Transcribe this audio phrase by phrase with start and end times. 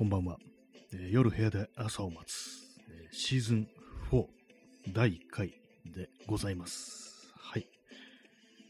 [0.00, 0.38] こんばんは、
[0.94, 2.56] えー夜部屋で朝を待つ、
[2.88, 3.68] えーシーズン
[4.10, 4.24] 4
[4.94, 5.52] 第1回
[5.94, 7.30] でございます。
[7.36, 7.66] はい。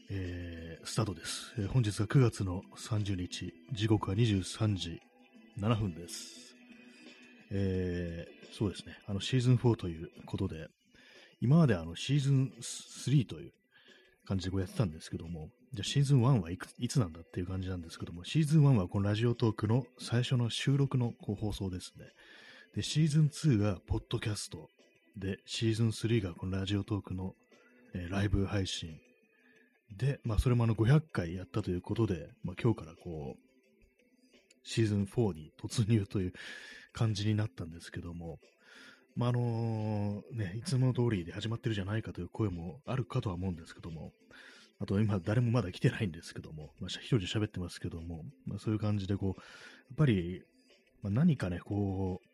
[0.09, 4.99] えースタートです、えー本日は9月の30日、時刻は23時
[5.57, 6.53] 7分です。
[7.49, 10.67] えーそうですね、あのシーズン4ということで、
[11.39, 13.53] 今まであのシーズン3という
[14.27, 22.05] 感じでこうやってたんですけども、じゃあシーズン1はいくいつなんだっていう感じなんですけども、シーズン1はこのラジオトークの最初の収録のこう放送ですね。
[22.75, 24.69] で、シーズン2がポッドキャスト。
[25.17, 27.35] で、シーズン3がこのラジオトークの、
[27.93, 28.99] えーライブ配信。
[29.97, 33.51] で、まあそれもあの500回やったということで、まあ今日からこう、
[34.63, 36.33] シーズン4に突入という
[36.93, 38.39] 感じになったんですけども、
[39.15, 44.11] まああのね、いつも通りで始まってるじゃないかという声もあるかとは思うんですけども、
[44.79, 50.41] あと今誰もまだ来てないんですけども、まあ、一人で喋ってますけども、まあ、そういう感じでこう、やっぱり、
[51.03, 52.27] まあ、何かね、こう、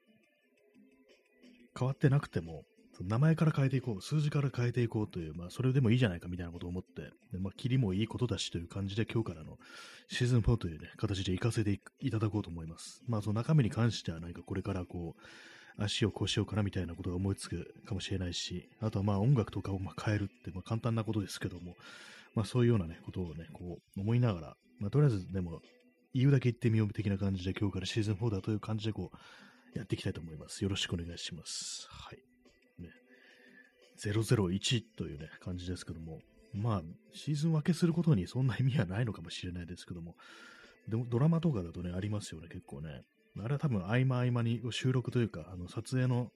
[1.77, 2.63] 変わってなくても、
[3.01, 9.57] 名前から変えていこう、数字から変えていこうという、まあ、それでもいいじゃないかみたいなことを思って、でまあ、切りもいいことだしという感じで、今日からの
[10.09, 13.03] シーズン4というね、形で行かせていただこうと思います。
[13.07, 15.21] まあ、その中身に関しては何かこれからこう、
[15.79, 21.75] 足をこうしようかなみたいなことが思いつくかもしれないし、あとはまあ音楽とかをま変えるってま簡単なことですけども、
[22.35, 25.61] まあそういうようなね、ことをね、こう思いながら、まあとりあえずでも、
[26.13, 30.63] 言うだけ言ってみよう的な感じで今日からシーズン4だという感じでこう、やっていきたいと思います。
[30.63, 31.87] よろしくお願いします。
[31.89, 32.17] はい。
[32.81, 32.89] ね。
[34.03, 36.19] 001というね、感じですけども、
[36.53, 36.81] まあ、
[37.13, 40.15] シーズン分けすることにそんな意味はないのかもしれないですけども、
[40.87, 43.03] でもドラマとかだとね、ありますよね、結構ね。
[43.39, 46.31] あれは多分合間合間に収録というか、あの撮影の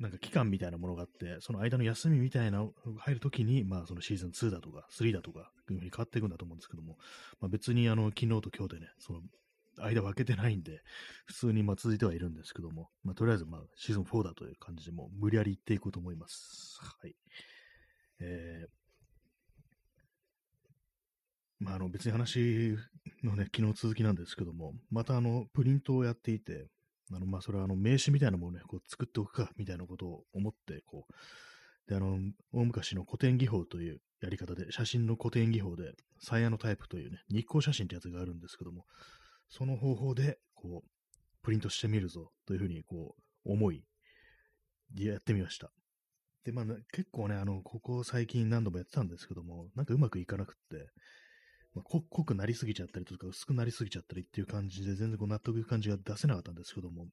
[0.00, 6.96] なんか期間みたいなものがあって、その間の休みみたいなのが入るときに、まあそのシーズン2だとか3だとか、いうふうに変わっていくんだと思うんですけども、
[7.40, 9.20] まあ別にあの昨日と今日でね、その
[9.78, 10.80] 間分けてないんで、
[11.26, 16.78] 普通にま続いてはいるんですけども、まあとりあえずまあシーズン4だという感じでもう無理やり行っていこうと思います。
[16.80, 17.14] はい。
[18.20, 18.68] えー、
[21.60, 22.76] まああの別に話
[23.22, 26.66] のね、昨日続きなんですけども、またあのプリントをやっていて、
[27.12, 32.18] あの、まあ、それはあの名刺みたいなものをね、こう作っておくか、みたいなことを思って、こう、で、あの、
[32.52, 38.84] 大昔の古典技法というやり方で、写真の古典技法で、サイヤのタイプというね、日光写真ってやつがあるんですけども、
[39.48, 40.88] その方法で、こう、
[41.42, 43.84] プリントしてみるぞ、というふうに、こう、思い、
[44.94, 45.72] やってみました。
[46.44, 50.90] で、まあ、結構ね、あの、ここ最近何度もやってたんですけども、なんかうまくいかなくって、
[51.74, 57.06] まあ、濃濃くなりすぎちゃったりとか、薄くなりすぎちゃったりっていう感じで、全然こう納得いく感じが出せなかったんですけども、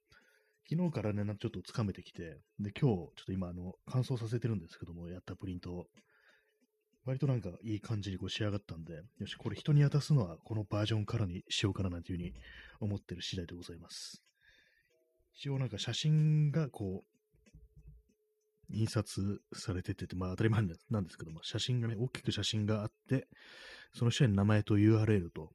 [0.69, 5.87] 昨日からね、ちょっとつかめてきて、で、今日、ちょっと今、あの、乾燥させてるんですけども、やったプリント。
[7.05, 12.33] 割となんかいい感じにこう仕上がったんで、よし、これ人に渡すのはこのバージョンからにしようかななんていうふうに
[12.81, 14.21] 思ってる次第でございます。
[15.33, 17.17] 一応なんか写真がこう、
[18.69, 23.29] 印刷されててて、まあ当たり前なんですけども、写真がね、大きく写真があって、
[23.93, 25.51] その下に名前と URL と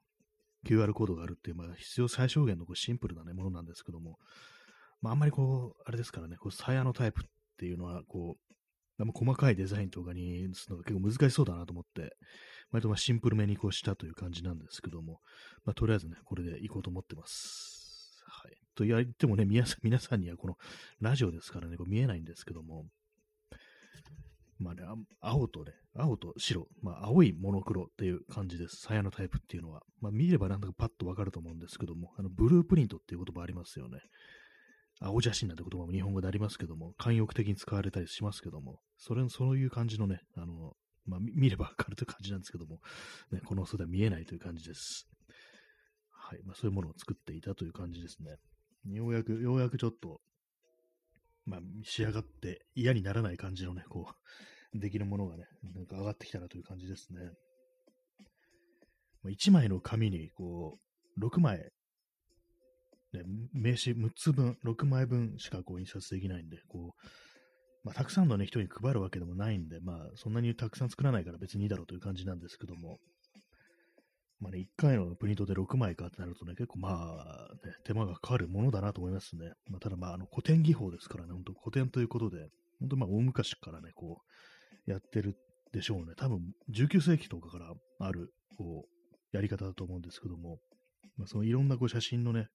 [0.66, 4.18] QR コードがあるっていう、まあ必要最小限のこうシンプルなね、ものなんですけども、
[5.00, 7.24] まああんまりこう、あれですからね、こう、サヤのタイプっ
[7.58, 12.14] ていうのは、こう、あんま細かいデザインとかにするのが結構難しそうだなと思って、
[12.70, 15.20] 割とまあシンプルめにこうしたという感じなんですけども、
[15.64, 18.22] まあとりあえずね、これでいこうと思ってます。
[18.26, 18.56] はい。
[18.74, 20.56] と言ってもね、皆さんにはこの
[21.00, 22.86] ラジオですからね、こう見えないんですけども、
[24.62, 24.82] まあね、
[25.20, 28.76] 青とね、青と白、まあ青いモノクロっていう感じです。
[28.82, 29.82] サヤのタイプっていうのは。
[30.00, 33.98] まあ見ればなんとかパッとわかると思うんですけども、あの、ブループリントっていう言葉ありますよね。
[35.00, 40.74] 青写真なんて言葉も日本語でありますけども、慣用的に使われたりしますけども、それ、そういう感じのね、あの、
[41.06, 42.78] まあ見ればわかるという感じなんですけども、
[43.32, 45.08] ね、この数では見えないという感じです。
[46.10, 46.42] はい。
[46.44, 48.36] まあそういうものを作っていたという感じですね。
[48.94, 50.20] ようやく、ようやくちょっと、
[51.44, 54.08] まあ仕上がって嫌にならない感じのね、こ
[54.74, 57.20] う、できるものがね、なんか上がってきたなという感じですね。
[59.22, 60.78] ま1枚の紙に、こ
[61.16, 61.58] う、6枚、
[63.12, 63.22] ね、
[63.52, 67.06] 名刺6つ分、6枚分しかこう印刷できないんで、こう、
[67.84, 72.98] まあ、たくさんのね、人に配るわけでもないんで、まあ、そんなにたくさん作らないから別にいいだろうという感じなんですけども、
[74.42, 79.52] まあね、1回のプリントで6枚かってなるとね、結構まあ、ね、手間がかかるものだなと思いますね。
[79.70, 82.48] まあ、ただまあ、あの古典技法ですからね、本当古典ということで、
[82.80, 84.20] 本当まあ、大昔からね、こ
[84.86, 85.36] う、やってる
[85.72, 86.14] でしょうね。
[86.16, 86.40] 多分、
[86.74, 90.58] 19世紀とかからある、こう、やり方だと思うんですけども、
[91.16, 92.48] まあ、そのいろんなこう写真のね、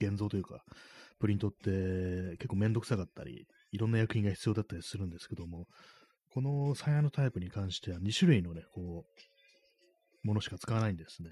[0.00, 0.64] 現像というか、
[1.18, 5.66] プリントって結構めんどくさかったり、いろんな薬品が必要だったりするんですけども、
[6.30, 9.20] このサヤのタイプに関しては2種類のね、こう、
[10.22, 11.30] ものしか使わないんですね。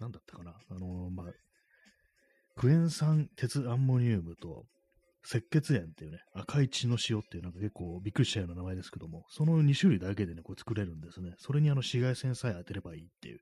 [0.00, 1.26] なんだったかなあのまあ、
[2.56, 4.64] クエン酸鉄アンモニウムと
[5.24, 11.34] 赤血塩っていうね、赤い血の塩っていうなんか結構びっくりしたような名前ですけども、その2種類だけでね、こう作れるんですね。
[11.38, 13.40] それにあの紫外線さえ当てればいいっていう。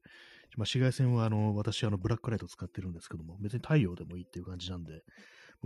[0.56, 5.02] まあ、紫外線はあの、私あの、ブラックライト使ってるんですけども、別に太陽でもいいっていう感じなんで、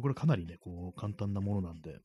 [0.00, 1.99] これかなりね、こう、簡単なものなんで、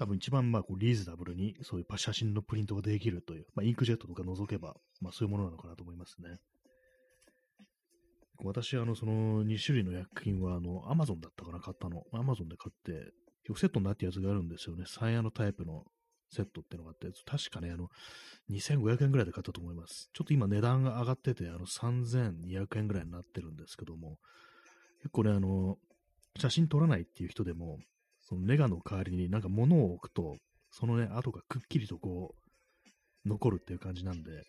[0.00, 6.38] 多分一番まあこうリーズナブルにそういう写真のプリントができるという、まあ、インクジェットとか除けば、まあそういうものなのかなと思いますね。
[8.42, 12.04] 私、あの、その2種類の薬品は、あの、アマゾンだったかな、買ったの。
[12.14, 13.12] アマゾンで買って、
[13.54, 14.84] セットになってやつがあるんですよね。
[14.86, 15.84] 3夜のタイプの
[16.30, 17.88] セットってのがあって、確かね、あの、
[18.50, 20.08] 2500円ぐらいで買ったと思います。
[20.14, 24.16] ちょっと今値段が上がってて、あの、3200円ぐらいになってるんですけども、
[25.02, 25.76] 結構ね、あの、
[26.38, 27.80] 写真撮らないっていう人でも、
[28.30, 30.36] そのネガの代わりになんか物を置くと、
[30.70, 32.34] そのね、跡がくっきりとこ
[33.26, 34.44] う、残るっていう感じなんで、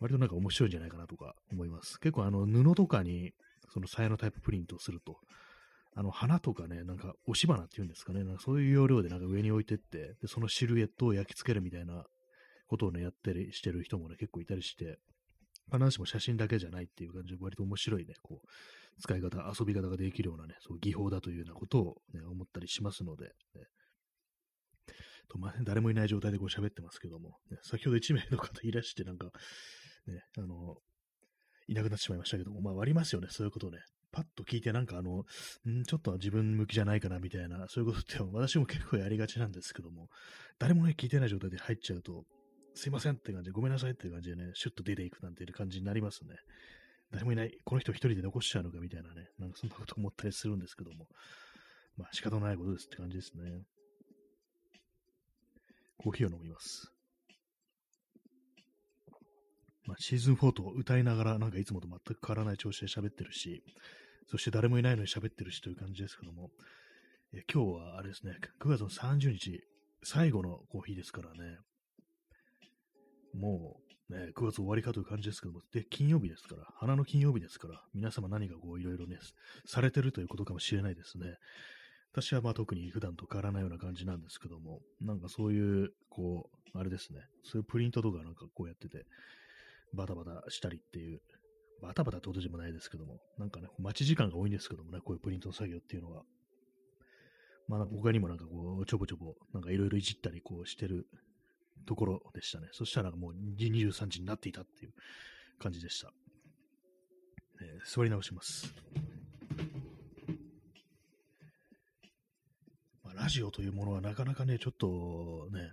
[0.00, 1.98] 割となんか面白いんじゃないかなとか思います。
[1.98, 3.32] 結構あの布とかに
[3.72, 5.16] その鞘のタイププリントをすると、
[5.94, 12.04] あの花とかね、なんか押し花っていうんですかね、なんかそういう要領でなんか上に置いてって、でそのシルエットを焼き付けるみたいな
[12.68, 14.98] ことをね、やったりしてる人もね、結構いたりして、
[15.72, 18.48] 必ずしも写真だけじゃないっていう感じで、割と面白いね、こう、
[19.00, 23.32] 使い方、遊び方ができるようなね、そう技法だというようなことを、ね、思ったりしますので、ね、
[25.28, 29.26] とまあ、誰もいない状態でこう喋ってますけども、ね、先ほど1名の方いらして、なんか、
[30.06, 30.76] ね、あの、
[31.68, 33.78] いなくなってしまいましたけども、まあ、割りますよね、そういうことね。
[34.12, 35.24] パッと聞いて、なんかあの、
[35.68, 40.08] んちょっと自分向きじゃないかな、みたいな、そういうことって私も結構やりがちなんですけども、
[40.58, 42.24] 誰もね、聞いてない状態で入っちゃうと、
[42.74, 46.36] すいませんって感じで、ごめんなさいって感じでね、シュッと出ていくなんていう感じになりますね。
[47.12, 51.06] 誰もいない、この人一人で残しちゃうのかみたいなね、なんかそんなこと思ったりするんですけども、
[51.96, 53.62] まあ仕方ないことですって感じですね。
[55.98, 56.92] コーヒーを飲みます。
[59.86, 63.62] まあ、シーズン4と歌いながら、なんかいつもと全く変わらない調子で喋ってるし、
[64.28, 66.50] そして誰もいないのに喋ってるしという感じですけども、
[67.32, 69.60] え今日はあれですね、9月の30日、
[70.02, 71.58] 最後のコーヒーですからね、
[73.34, 79.18] もうね、9月終わりかという感じですけども、で、金曜日ですから、花の金曜日ですから、皆様何かこういろいろね、
[79.64, 81.34] されてるということかもしれないですね。
[82.12, 89.04] 私はまあ特に普段と変わらないような感じなんですけども、なんかそういう、こう、あれですね、そういうプリントとかなんかこうやってて、
[89.92, 91.20] バタバタしたりっていう、
[91.82, 96.22] バタバタってことでもないですけども、なんかね、待ち時間が多いんですけどもね、こういうプリントの作業っていうのは。
[97.68, 101.08] まあ、他にもなんかこう、ちょぼちょぼ、なんかいろいろいじったりこうしてる
[101.84, 102.68] ところでしたね。
[102.72, 104.92] そしたらもう23時になっていたっていう
[105.58, 106.12] 感じでした。
[107.60, 108.74] えー、座り直します。
[113.02, 115.72] まあ、ラジオというものはなかなかね、ちょっとね、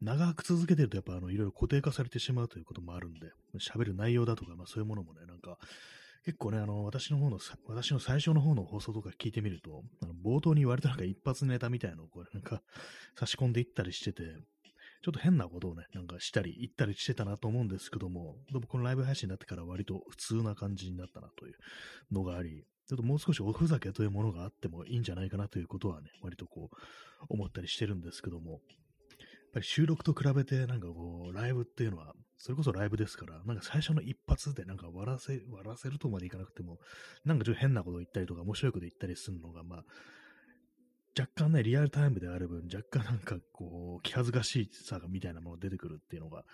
[0.00, 5.58] 長く続けてるとやっぱあのいろいろ固定化されてしまうということもあるんで、喋る内容だとか、まあそういうものもね、なんか、
[6.24, 12.62] 結構ね、あの、私の方の、私の最初の方の放送とか聞いてみると、あの冒頭に割となんか一発ネタみたいのをこうなんか
[13.16, 14.22] 差し込んでいったりしてて、
[15.02, 21.54] ちょっと変なことをね、なんかしたり言ったりしてたなと思うんですけども、でもこのライブ配信になってから割と普通な感じになったなという
[22.12, 26.76] のがあり、ちょっともう少しおふざけというものがあってもいいんじゃないかなということはね、割とこう
[27.28, 28.60] 思ったりしてるんですけども、やっ
[29.54, 36.78] ぱり収録と比べて、なんかこう、ライブっていうのは、それこそライブですから、なんか最初の一発でなんか笑わせ、笑わせるとまでいかなくても、
[37.24, 39.84] なんかちょっと変なことを言ったりとか、面白いこと言ったりするのが、まあ、
[41.18, 46.44] 若干ね、リアルタイムである分、若干なんかこう、気恥ずかしさみたいなもの出てくるっていうのが、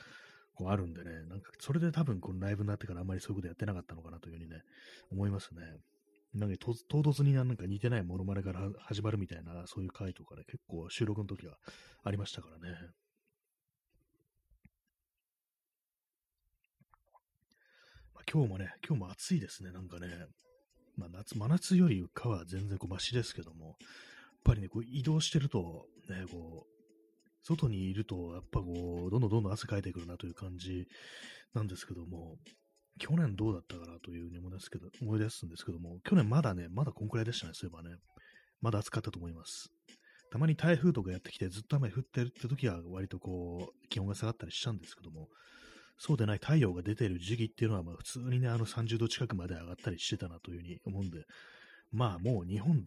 [0.55, 4.63] こうあるんでね、なんかそれで多分このライブになってからあんまりそういうことやってなかったのかなというふうにね、
[5.13, 5.61] 思いますね。
[6.35, 6.73] なんか唐
[7.03, 11.57] 突になんか似てないモノマネから始まるみたいな、そういう回とかね、結構収録の時は
[12.03, 12.77] ありましたからね。
[18.15, 20.09] まあ、今日もね、今日も暑いですね、なんかね。
[20.97, 23.77] まあ、夏、真夏よりかは全然こうマシですけども、
[24.39, 26.79] っぱりね、こう移動してると、ね、こう、
[27.43, 30.87] 外にいると、やっぱこう、どんどんどんどん汗かいてくるなという感じ
[31.55, 32.37] なんですけども、
[32.99, 37.97] 去年どうだったかなというふうに思い出すけど、思い出すんですけども、去年まだね、まだこんくらいでしたね、そういえばね。
[38.61, 39.71] まだ暑かったと思います。
[40.31, 45.29] たまに台風とかやってきてずっと雨降ってるって時は割とこう、気温が下がったりしたんですけども、
[45.97, 51.25] そうでない太陽が出てる時期っていうのは、まあ普通にね、あの30度近くまで上がったりしてたなというふうに思うんで、
[51.93, 52.85] まあもう日本、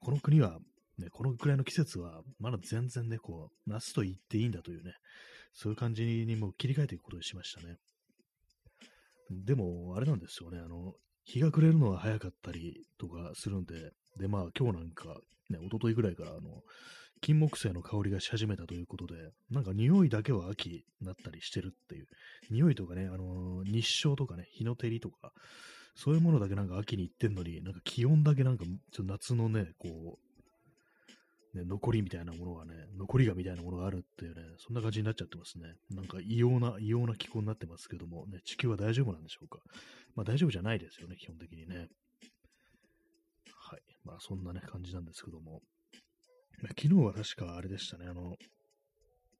[0.00, 0.58] この国は、
[0.98, 4.94] ね、このくらいの季節は、まだ全然ね、こう、夏と言っていいんだというね、
[5.52, 7.76] そういう感じにもう切り替えていくことにしましたね。
[9.30, 15.06] でも、あれなんですよね、あの、日が暮れるのが早かったりとかするんで、で、まあ今日なんか、
[15.50, 16.62] ね、一昨日ぐらいから、あの、
[17.20, 19.14] 金木犀の香りがし始めたということで、
[19.50, 22.06] なんか匂いだけは秋になったりしてるっていう、
[22.50, 25.32] 匂いとかね、あの日照とかね、日の照りとか、
[25.96, 30.23] そういうものだけなんか秋に行ってんのに、なんか気温だけなんか、ちょっと夏のね、こう、
[31.54, 35.74] ね、残りみたいなものがね、残りがみたいなものがあるっていうね、そんな感じになっちゃってますね。
[35.90, 39.60] なんか異様な、異様な気候になってますけども、ね、地球は大丈夫なんでしょうか？
[40.16, 41.88] まあ大丈夫じゃないですよね、基本的にね。
[43.56, 43.80] はい。
[44.04, 45.60] まあそんなね、感じなんですけども。
[46.68, 48.36] 昨日は確かあれでしたね、あの、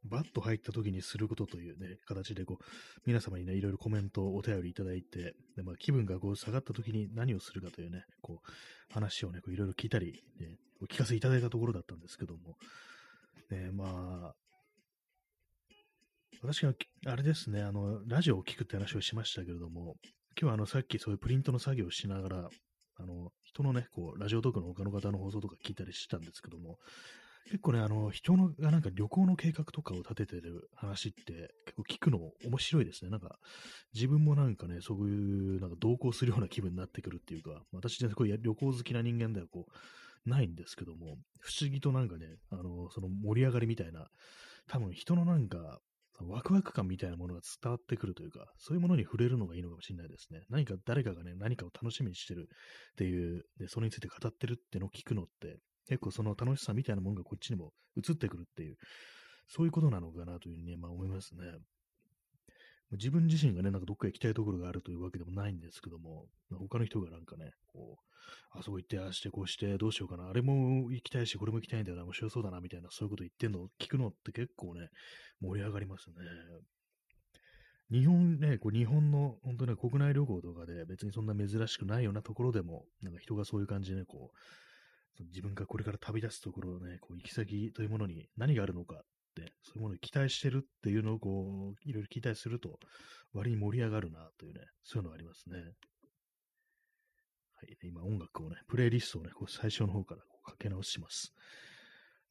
[0.04, 2.64] バッと入った時にすることというね、形でこう、
[3.06, 12.56] 皆様にね、いろいろコメントを、お便りいただいて、で、まあ、気分がこう下がった時に何をするかというね、こう、話をね、こういろいろ聞いたり、ね、お聞かせいただいたところだったんですけども、
[13.50, 14.34] ね、まあ、
[16.42, 16.74] 私が、
[17.06, 19.96] あれですね、あの、ラジオを聞くって話をしましたけれども、
[20.38, 22.50] 今日はあの、さっきそういうプリントの作業をしながら、
[22.96, 26.78] あの、人のね、こう、ラジオトークの他の方の放送とか聞いたりしてたんですけども、
[27.46, 33.10] 結構ね、あの、人のがなんか旅行の計画とかを立ててる話って結構聞くの面白いですね。
[33.10, 33.36] なんか、
[33.94, 44.08] 自分もなんかね、そういうなんか同行するような気分になってくるっていうか、私ね、こう旅行好きな人間ではこう、ないんですけども、不思議となんかね、あの、その盛り上がりみたいな、
[44.68, 45.80] 多分人のなんか、
[46.20, 50.42] ワクワク感みたいなものが伝わってくるというか、そういうものに触れるのがいいのかもしれないですね。
[50.48, 52.48] 何か誰かがね、何かを楽しみにしてる
[52.92, 58.76] っていう、で、それについて語ってるっていうのを聞くのって、結構その楽しさみたいなものがこっちにも移ってくるっていう、
[59.48, 61.44] そういうことなのかなというふうに、ね、まあ思いますね。
[62.92, 74.88] 自分自身がね、なんかどっか行きたいところがあるというわけでもないんですけども、他の人がなんかね、こう、あそこ行って、ああしてこうして、どうしようかな、あれも行きたいし、これも行きたいんだよな、面白そうだな、みたいな、そういうこと言ってんの聞くのって結構ね、
[75.40, 76.14] 盛り上がりますね。
[77.90, 84.36] 日本ね、こう日本の本当ね、国内旅行とかで別にそんな珍しくないようなところでも、なんか人がそういう感じでね、こう、
[85.20, 88.98] 自分がこれから旅立つところのね、こう行き先というものに何があるのかっ
[89.34, 92.78] て、そういうものに期待してるっていうのをこう、いろいろ期待すると、
[93.32, 95.58] 割に盛り上がるなというね、そういうのありますね。
[95.58, 95.62] は
[97.62, 101.32] い、今音楽をね、プレイリストをね、こう最初の方からこうかけ直します。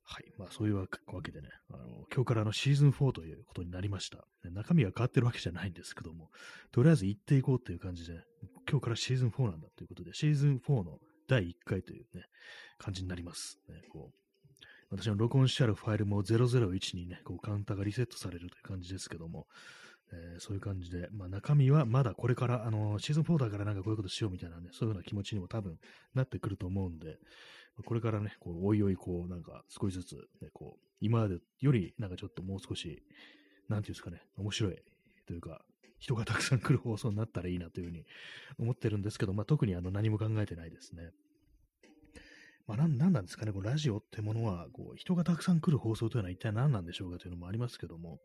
[0.06, 0.26] はい。
[0.38, 0.88] まあそういうわ
[1.24, 4.26] けでね、あの今日からのシーズン4ということになりました。
[4.44, 6.30] 中身が変わってるわけじゃないんですけども、
[6.72, 8.22] とりあえず行っていこうっていう感じで、
[8.70, 12.26] 今日からシーズン4なんだということで、シーズン4の第1回というね、
[12.78, 13.60] 感じになります。
[13.70, 14.24] ね、こう
[14.92, 19.48] 私の録音してあるファイルも001にね、こうカウンターがリセットされるという感じですけども、
[20.12, 25.78] えー、そういう感じで、まあ、中身はまだこれから、あのシーズン4だからなんかこういうことしようみたいなね、そういうような気持ちにも多分
[26.14, 27.18] なってくると思うんで、
[27.86, 33.02] これからね、こう、おいおい、こう、なんか少しずつ、ね、こう、今までより、なんかちょっともう少し、
[33.68, 34.76] なんていうんですかね、面白い
[35.26, 35.62] というか、
[36.04, 38.04] 人がたくさん来る放送になったらいいなというふうに
[38.60, 41.12] 思ってるんですけど、まあ、特にあの何も考えてないですね。
[42.68, 48.20] まあ、なんなんですかね、このラジオってものは、こう、人がたくさん来る放送というのは一体何なんでしょうかというのもありますけども、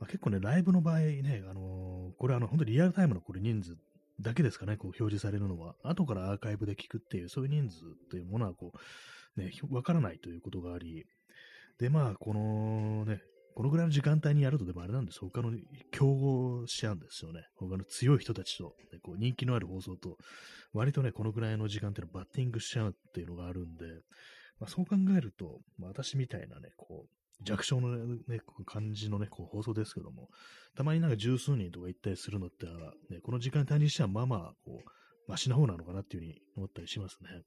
[0.00, 3.76] まあ、結構ね、ライブの場合ね、あのー、これあの、本当にリアルタイムのこれ人数
[4.20, 8.72] だけですかね、こう表示されるのは、後からアーカイブで聞くっていう、そういう人数っていうものは、こ
[9.36, 11.06] う、ね、わからないということがあり、
[11.78, 13.22] で、まあ、このね、
[13.58, 15.28] このぐらいの時間帯にやると、でもあれなんですよ。
[15.34, 15.50] 他の
[15.90, 17.40] 競合しちゃうんですよね。
[17.56, 20.16] 他の強い人たちと、ね、こう人気のある放送と、
[20.72, 23.84] 割とね、このぐらいの時間っていうのはバッティングしちゃうっていうのがあるんで、
[24.60, 30.28] まあ、そう考えると、まあ、私みたいなね、こう、弱小のね、感じのね、こう放送ですけども、
[30.76, 32.66] たまになんか十数人とか行ったりするのって、
[33.12, 34.90] ね、この時間帯にしてはまあまあ、こう、
[35.28, 37.42] マシな方なのかなっていうふうに思ったりしますね。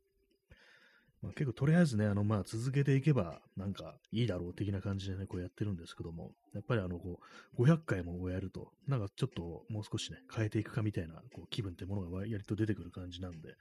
[1.22, 7.20] まあ、結構とりあえずね、あの、まあ続けていけば、なんかいいだろう的な感じでね、こうやってるんですけども、やっぱりあの、こ
[7.58, 13.54] う、500回もやると、なんかちょっともう少しね、変えていくかみたいな、こう、気分ってものが割と出てくる感じなんで、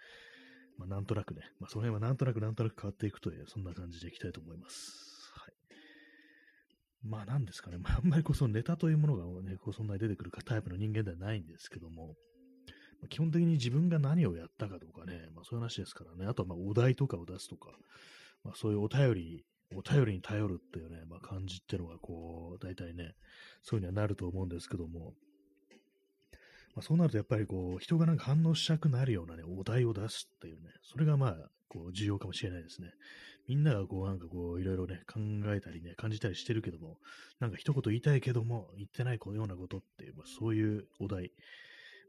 [0.78, 5.30] まあなんとなくね、まあその辺はなんとなくなんとなく変わっていくという、そんな感じでいきたいと思います。
[5.34, 5.52] はい。
[7.02, 12.14] まあなんですかね、まああんまりこ、そネタというものがね、こう、そんなに出てくるタイプの人間ではないんですけども、
[13.08, 17.70] 基本的に自分が何をやったかとかね、まあそういう話ですからね、あとはまお題とかを出すとか、
[18.44, 23.14] まあそういうお便り、お便りに頼るっていうね、まあ感じっていうのがこう、大体ね、
[23.62, 25.14] そういうにはなると思うんですけども、
[26.74, 31.36] まあそうなるとやっぱりこう、人がなんか反応したくなるようなね、お題を出すっていうね、それがまあ、
[31.68, 32.90] こう、重要かもしれないですね。
[33.46, 35.20] みんながこう、なんかこう、いろいろね、考
[35.54, 36.98] えたりね、感じたりしてるけども、
[37.38, 41.32] なんか一言言いたいけども、言ってないこのようなことっていう、まあ、そういうお題、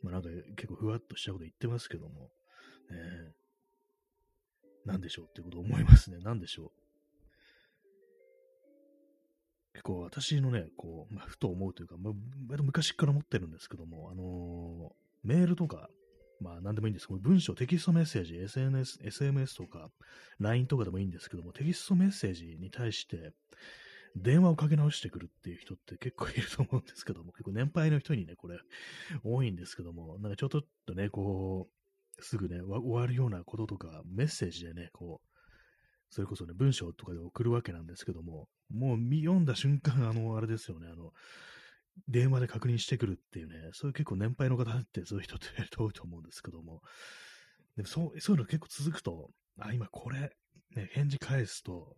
[0.03, 2.29] まあなんか結構ふわっとしたこと言ってますけども、
[2.89, 3.33] ね、
[4.85, 6.19] なんでしょうってこと思いますね。
[6.19, 6.71] なんでしょう。
[9.73, 12.13] 結構私のね、こう、まあ、ふと思うというか、まあ、
[12.61, 15.89] 昔から思ってるんですけども、あのー、メールとか、
[16.41, 19.89] まあ何でもいいんですけど、文章、テキストメッセージ、SNS、SMS とか、
[20.39, 23.31] LINE とかでもいいんですけども、テキストメッセージに対して、
[24.15, 28.59] 電話をかけ直してくるっていう人って結構いると思うんですけども、結構年配の人にね、これ、
[29.23, 30.49] 多いんですけども、なんかちょっ
[30.85, 31.81] とね、こう
[32.23, 35.37] すぐね、終わるようなこととか、メッセージでね、こう、
[36.09, 41.13] それこそね、文章とかで送るわけなんですけども、もう読んだ瞬間、 あの、あれですよね、あの、
[42.07, 46.81] 電話で確認してくるっていうね、そういう結構年配の方ってそういう人って多いと思うんですけども、
[47.75, 50.35] でもそうそういうの結構続くと、あ、今これ、
[50.75, 51.95] ね、返事返すと、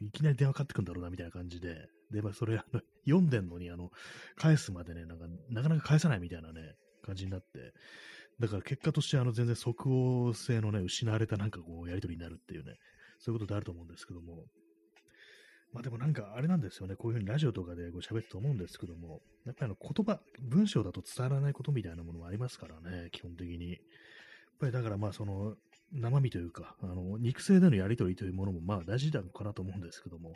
[0.00, 3.90] いきなり電話かかってくんだろうな、みたいな感じで、で、まあ、それ、あの、 読んでんのに、あの、
[4.36, 7.72] 返すまでね、なんか、なかなか返さないみたいなね、感じになって、
[8.38, 12.76] だから結果として、あの、全然即応性のね、失われたなんかこう、やりとりになるっていうね、
[13.18, 14.46] そういうことってあると思うんですけども、
[15.72, 23.72] まあでもなんかあれなんですよね、こういうふうにラジオとかでこう喋ってと思うんですけども、やっぱりあの言葉、文章だと伝わらないことみたいなものもありますからね、基本的に。
[23.72, 23.78] やっ
[24.58, 25.56] ぱりだからまあその
[25.92, 30.34] 生身というか、あの肉声でのやりとりというものもまあ大事だのかなと思うんですけども、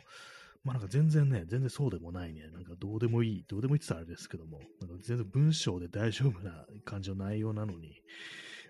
[0.63, 8.01] まあなんか全然ね、全然そうでもないね、なんかどうでもいい、どうでもいいって言ったらあれですけども、なんか全然文章で大丈夫な感じの内容なのに、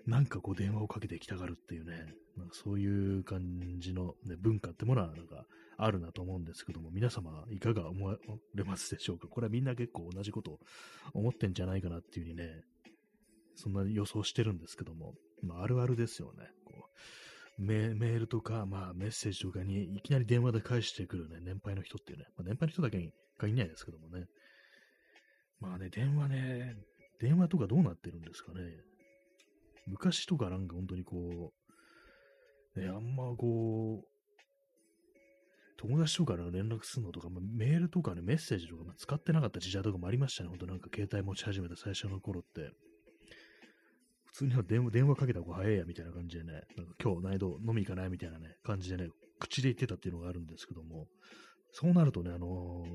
[0.06, 5.44] なんかこう電話をかけてきたがるっていうね、なんかそういう感じの、ね、文化ってものはなんか
[5.76, 8.16] あるなと思うんですけども、皆様いかが思わ
[8.54, 9.28] れますでしょうか？
[9.28, 10.58] これはみんな結構同じこと
[11.14, 12.64] 思ってんじゃないかなっていうふうにね、
[13.54, 16.46] そんな予想してるんですけども、まあ、あるあるですよね。
[16.64, 16.72] こ
[17.58, 24.26] うメメールとか、まあ、メッセージとかにいきなり電話で返してくるね、年配の人っていうね、まあ、年配の人だけに限らないですけどもね。
[25.60, 26.74] まあね、電話ね、
[27.20, 28.60] 電話とかどうなってるんですかね。
[29.86, 31.52] 昔とかなんか本当にこ
[32.76, 34.12] う、ね、あんまこう、
[35.76, 40.48] 友達とかから連絡するのとか、まあ、メールとかね、メッセージとか、まあ、使ってなかった時代とかもありましたね。
[40.48, 42.70] ほんとなんか携帯持ち始めた最初の頃って。
[44.32, 49.08] 普通には電話電話かけた方が早いやみたいな感じでね、なんか今日内度飲み行かないみたいなね、感じでね、
[49.38, 51.06] 口で言ってたっていうのがあるんですけども、
[51.72, 52.88] そうなるとね、あのー、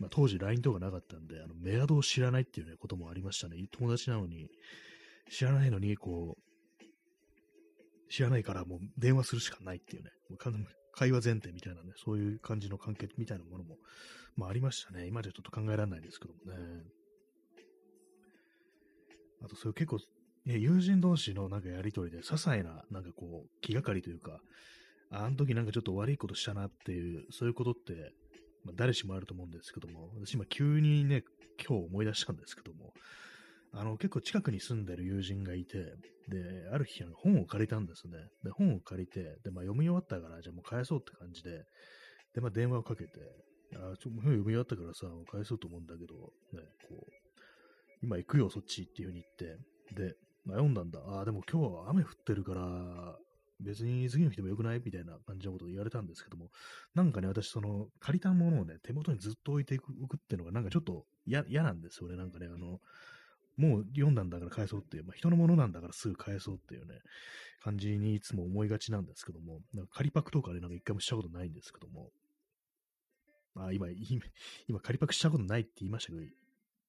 [0.00, 3.56] まあ、当時 LINE とかなかったんで、あのメアドを知らないっていうね、こともありましたね。
[3.72, 4.48] 友達なのに、
[5.30, 6.42] 知らないのに、こう、
[8.10, 10.38] 知らないからもう電話するしかないっていうね、もう
[10.92, 13.76] 会話前提みたいなね、そういう感じの関係みたいなものも、
[14.36, 15.06] まあありましたね。
[15.06, 16.82] 今じゃちょっと考えられないですけどもね。
[19.44, 19.98] あとそういう結構、
[20.56, 24.40] 友人同士のなんかやりとりで、些細な、なんかこう、気がかりというか、
[25.10, 28.12] あの時なんかちょっと悪いことしたなっていう、そういうことって、
[28.64, 31.22] まあ、誰しもあると思うんですけども、私今急にね、
[31.66, 32.92] 今日思い出したんですけども、
[33.72, 35.78] あの、結構近くに住んでる友人がいて、
[36.28, 38.12] で、ある日、本を借りたんですね。
[38.44, 41.64] で、本を借りて、で、まあ、読み終わったから、じゃもう返そうって感じで、
[42.34, 43.10] で、まあ、電話をかけて、
[43.74, 46.14] あ、ちょ、もう読み終わったからさ、返そうと思うんだけど、
[46.52, 47.12] ね、こう、
[48.02, 49.56] 今行くよ、そっちっていう風に言っ
[49.94, 50.14] て、で、
[50.48, 50.98] まあ、読んだんだ。
[51.20, 53.14] あ、でも今日は雨降ってるから、
[53.60, 54.80] 別に次の日でもよくない？
[54.82, 56.48] みたいな感じのことを言われたんですけども、
[56.94, 62.16] なんかね、私、その、借りたものをね、手元にずっと置いておくっていうのが、なんかちょっと嫌なんですよね。
[62.16, 62.80] なんかね、あの、
[63.58, 66.94] もう読んだんだから返そうっていう、まあ、人のものなんだからすぐ返そうっていうね、
[67.62, 72.10] 感じにいつも思いがちなんですけども、なんか仮パクとかね、なんか一回もしたことないんですけども、
[73.56, 74.22] あ今、今、
[74.68, 76.24] 今仮パクしたことないって言いましたけど、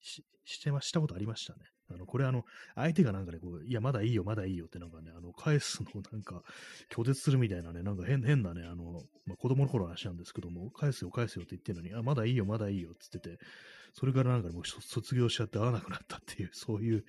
[0.02, 1.62] し、してま、したことありましたね。
[1.92, 6.42] あの、これあの、相手がなんかね、こう、いや、まだいいよ、まだいいよってなんかね、あの、返すのをなんか、
[6.90, 13.46] 拒絶するみたいなね、なんか変、変なね、あの、まあ、子供の頃の話なんですけども、返すよ、返すよって言ってるのに、あ、まだいいよ、まだいいよって言ってて、
[13.94, 17.04] それからなんかもう卒業しちゃって会わなくなったっていう、そういう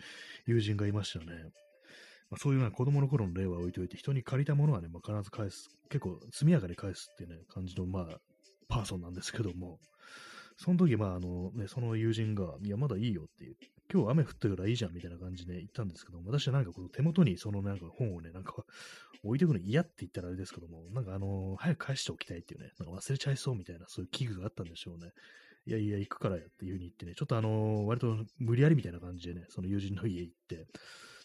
[0.46, 1.26] 友人がいましたね。
[2.30, 8.18] まあ、そういう子供の頃の例は置いといて、人に借りたものはね、まあ、必ず返す、結構速やかに返すっていうね、感じの、まあ、
[8.68, 9.78] パーソンなんですけども、
[10.56, 13.46] その時、まあ、あの、ね、その友人が、いや、まだいいよって、
[13.92, 18.54] 今日雨降ってるからいいじゃんみたいな感じで言ったんですけど、私はなんかこの手元にそのなんか本をね、なんか
[19.24, 25.10] 置いておくの嫌って言ったらあれですけども、なんかあのー、早く返しておきたいっていうね、なんか忘れちゃいそうみたいな、そういう器具があったんでしょうね。
[25.66, 30.66] いやいや、行くからやっていう風に言ってね、ちょっとあのー、割と無理やりみたいな感じでね、その友人の家行って、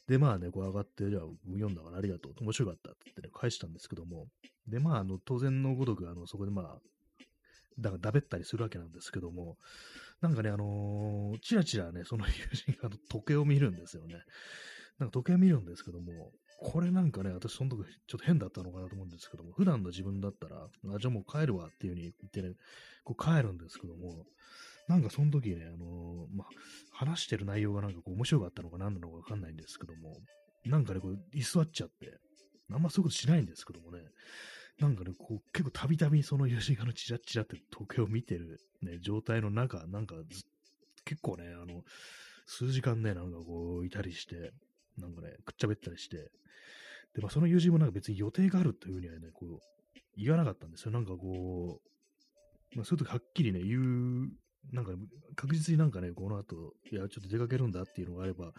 [0.08, 4.28] で、まあね、こう上がって、じゃあ、読んだからありがとう、面白かったって言ってね、返したんですけども、
[4.67, 6.80] で、まあ、あの、当然のごとく、あの、そこでまあ、
[7.80, 9.58] だからだべったりするわけなんですけども、
[10.21, 12.34] なんかね、あのー、ちらちらね、その友
[12.73, 14.15] 人が時計を見るんですよね。
[14.99, 22.56] なんか時計を見るんですけども、これなんかね、私その時ちょっと変だったのかなと思うんですけども、普段の自分だったら、あ、じゃあもう帰るわっていう風に言ってね、
[23.04, 24.25] こう帰るんですけども、
[24.88, 26.47] なんかその時ね、あのー、まあ、
[26.91, 30.17] 話してる内容がなんかこう面白かったのか何なのかわかんないんですけども、
[30.65, 32.17] なんかね、こう居座っちゃって、
[32.71, 33.99] あんまそういうことしないんですけどもね、
[34.80, 40.16] なんかね、こう結構たびたびその吉川のチラッチラって時計を見てる、ね、状態の中、なんか
[41.06, 41.84] 結構ね、あの、
[42.46, 44.52] 数時間ね、なんかこういたりして、
[44.98, 46.18] なんかね、くっちゃべったりして、
[47.16, 49.60] で、まあその友人もなんか別に予定があるというふうにはね、こう、
[50.18, 50.92] 言わなかったんですよ。
[50.92, 51.80] なんかこ
[52.74, 54.30] う、まあそういう時はっきりね、言う
[54.72, 54.92] なんか、
[55.36, 58.52] 確実になんかね、この後、いや、ちょっと出かけるんだっていうのがあれば、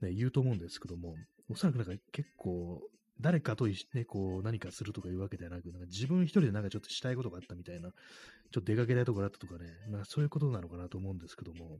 [0.00, 1.14] ね、言うと思うんですけども、
[1.48, 2.82] おそらくなんか結構、
[3.20, 11.78] 誰かとね、こう、何かするとかいうわけではなく、なんか自分一人でなんかちょっとしたいことがあったみたいな、ちょっと出かけたいところあったとかね、まあそういうことなのかなと思うんですけども、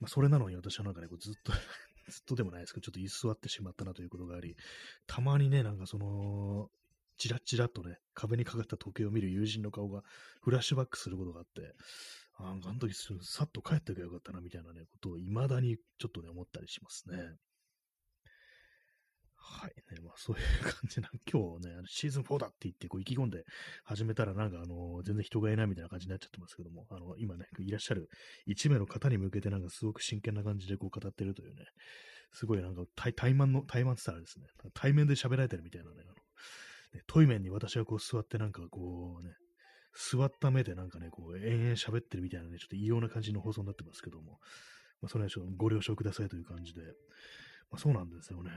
[0.00, 1.52] まあそれなのに私はなんかね、こうずっと
[2.10, 4.56] ずっとでもないですけど、ちょっと居座ってしまったなということがあり、
[5.06, 6.70] たまにね、なんかその、
[7.16, 10.02] チラッチラッとね、壁にかかった時計を見る友人の顔が
[10.42, 11.74] フラッシュバックすることがあって、
[12.36, 17.36] ああの時さっと帰ってくればよかったな、みたいなね、ことを未だにちょっとね、思ったりしますね。
[19.46, 20.00] はい、ね。
[20.02, 23.44] まあ、そういう感じな、 今日ね、あのシーズン4だって言って、こう、意気込んで
[23.84, 28.08] 始めたら、なんか、あの、全然人がいないみたいな感じになっちゃってますけども、あの、今ね、いらっしゃる
[28.46, 31.66] 1名の方に向けて、なんか、すごく真剣な感じで、こう、語ってるというね、
[32.32, 36.14] すごい、なんか、対対マンの、対マンって言ったらですね、対面で喋られてるみたいなね、あの、
[36.94, 39.34] ねトイメンに私はこう、座って、なんか、こう、ね、
[39.94, 44.40] 座った目でなんかね、こう、延々喋ってるみたいなね、ちょっと異様な感じの放送になってますけども、
[45.00, 46.80] まあ、それはちょっとご了承くださいという感じで、
[47.70, 48.50] まあ、そうなんですよね。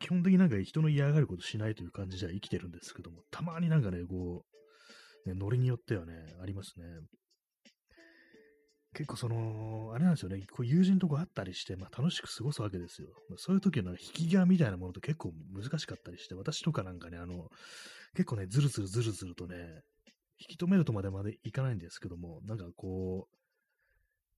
[0.00, 4.44] 基本的になんか人の嫌がることしないという感じじゃ生きてるんですけども、たまになんかね、こ
[5.26, 6.84] う、ね、ノリによってはね、ありますね。
[8.94, 13.08] 結構その、あれなんですよね、こう友人とこ会ったりして、まあ、楽しく過ごすわけですよ。
[13.28, 17.48] ま、そういう時の引き際みたいなものって結構難しかったりして、私とかなんかね、あの、
[18.14, 19.56] 結構ね、ずるずるずるずるとね、
[20.38, 23.35] 引き止めるとまでまでいかないんですけども、なんかこう、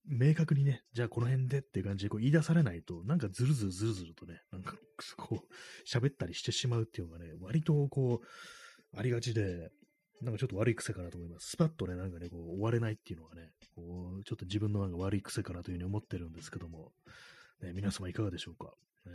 [0.06, 4.74] 明確にね、じゃあこの辺でっていう感じでこう言い出されないと、なんかずるずるずるずるとね、なんか
[5.16, 5.46] こう、
[5.87, 9.70] 喋ったりしてしまうっていうのがね、割とこう、ありがちで、
[10.22, 11.50] なんかちょっと悪い癖かなと思います。
[11.50, 16.92] スパッとね、なんかね、こう、終われないっていうのがね、こう、ちょっと自分のなんか悪い癖かなというふうに思ってるんですけども、
[17.62, 18.72] ね、皆様いかがでしょうか。
[19.06, 19.12] ね、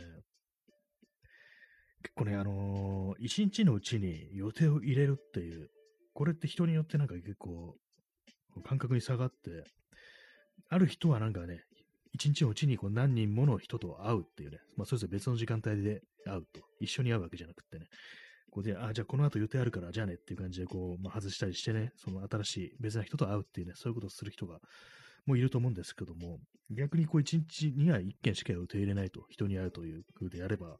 [2.02, 5.68] 結構ね、あのー、一日のうちに予定を入れるっていう、
[6.14, 7.76] これって人によってなんか結構、
[8.64, 9.64] 感覚に下がって、
[10.68, 11.60] ある人はなんかね、
[12.12, 17.86] 一日のうちにこう何人もの人と会うっていうね、まあ、それぞれ別の時間帯で会うと、一緒に会うわけじゃなくてね、
[18.50, 24.60] こうで、あ、じゃあこの後予定あるから、じゃあねっていう感じでこう、まあ、外したりしてね、その新しい別な人と会うっていうね、そういうことをする人が
[25.26, 26.38] もういると思うんですけども、
[26.70, 30.76] 逆にこう一日には一件しか予定入れないと、人に会うという風でやれば、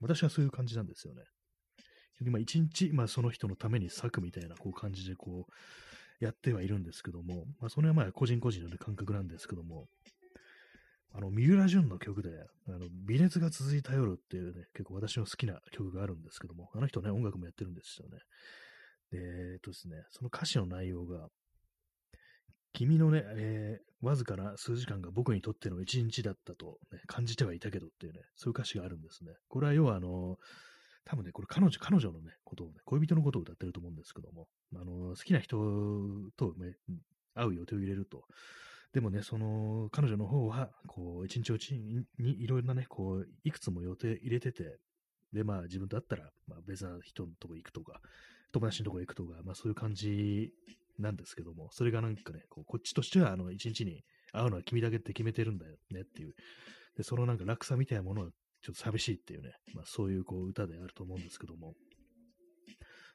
[0.00, 1.22] 私はそういう感じなんですよね。
[2.40, 5.52] 一日、まあその人のために咲くみたいなこう感じでこう、
[6.22, 9.86] やってはいるんですけども、まあ、それはまあ個人個人の、感覚なんですけども、
[11.12, 12.30] あの、三浦淳の曲で、
[12.68, 18.18] あの、微熱が続いた夜っていうね、結構私の好きな曲があるんですけども、あの人ね、音楽もやってるんですよね。
[19.10, 21.26] で、えっとですね、その歌詞の内容が、
[22.72, 29.32] 君のね、えー、わずかな数時間が僕にとっての一日だったと、ね、感じてはいたけどっていうね、そういう歌詞があるんですね。
[29.48, 30.36] これは要はあの、
[31.04, 35.56] 多分ね、これ彼女、彼女のね、ことをね、恋人のことを歌ってると思うんですけども、あの、好きな人
[36.36, 36.76] と、ね、
[37.34, 38.24] 会う予定を入れると。
[38.92, 44.78] でもね、その、彼女の方は、こう、一日うちにいろいろなね、こう、いくつも予定入れてて、
[45.32, 48.00] で、まあ自分だったら、まあ別な人のとこ行くとか、
[48.52, 50.52] 友達のとこ行くとか、まあそういう感じ
[50.98, 56.34] なんですけども、それがなんかね、こうこっちとしては、あの、一日に会うのは君だけって決めてるんだよねっていう、
[56.96, 58.30] で、そのなんか落差みたいなものを
[58.62, 61.74] ちょっと寂しいっていうね、まあそういうこう歌であると思うんですけども、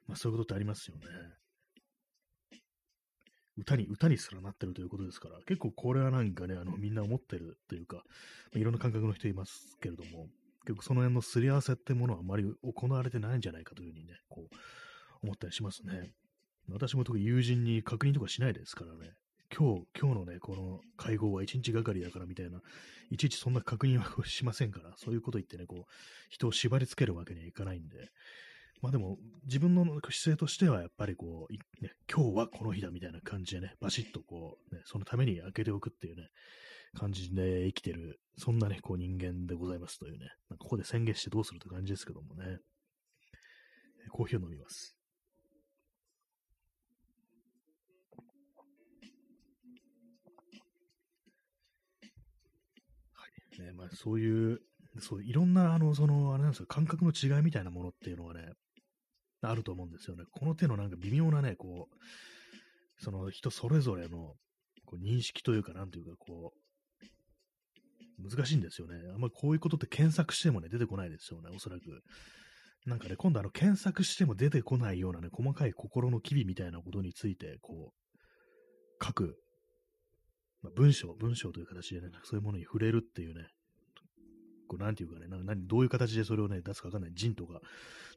[0.07, 1.03] まあそういうことってありますよね。
[3.57, 8.03] 歌に、歌にすらなってるということですから、結構これはなんかね、あのみんな思ってるというか、ま
[8.55, 10.27] あ、いろんな感覚の人いますけれども、
[10.65, 14.55] 結構その辺のすり合わせってものはあまり行われてないんじゃないかというふうにね、こう
[15.23, 16.11] 思ったりしますね。
[16.69, 19.13] 私も特に友人に確認とかしないですからね、
[19.55, 22.61] 今日、今日のね、この会合は一日がかりだからみたいな、
[23.09, 25.91] いちいちそんな確認はしませんから、そういうこと言ってね、こう、
[26.29, 28.09] 人を縛り付けるわけにはいかないんで、
[28.81, 36.27] まあでも、自分の姿勢としては、やっぱりこう、ね、今日はこの日だみたいな感じでね、バシッとこう、ね、そのために開けておくっていうね、
[36.93, 40.29] 感じで生きてる、そんなね、こう人間でございますというね、
[40.59, 42.59] ここで宣言してどうするって感じですけどもね、
[44.11, 44.96] コーヒーを飲みます。
[53.93, 54.59] そういう、
[54.99, 58.51] そう、いろんな、あの、その、あれなんですよ、感覚の違いみたいなものっていうのはね、
[59.41, 60.23] あると思うんですよね。
[60.31, 64.33] この手のなんか微妙なね、こう、その人それぞれの
[64.85, 66.53] こう認識というか、なんというか、こ
[68.19, 68.95] う、難しいんですよね。
[69.13, 71.83] あんまりこういうことって検索してもね、出てこないですよね、おそらく。
[72.87, 79.37] なんかね、今度あの、検索しても出てこないようなね、細かい心の機微みたいなことについて、こう、書く
[80.61, 83.47] まあ、文章、文章という形でね、そういうものに触れるっていうね、
[84.67, 87.11] こうなんていうかね、な何どういう形でそれをね、出すかわかんない。
[87.15, 87.61] 人とか、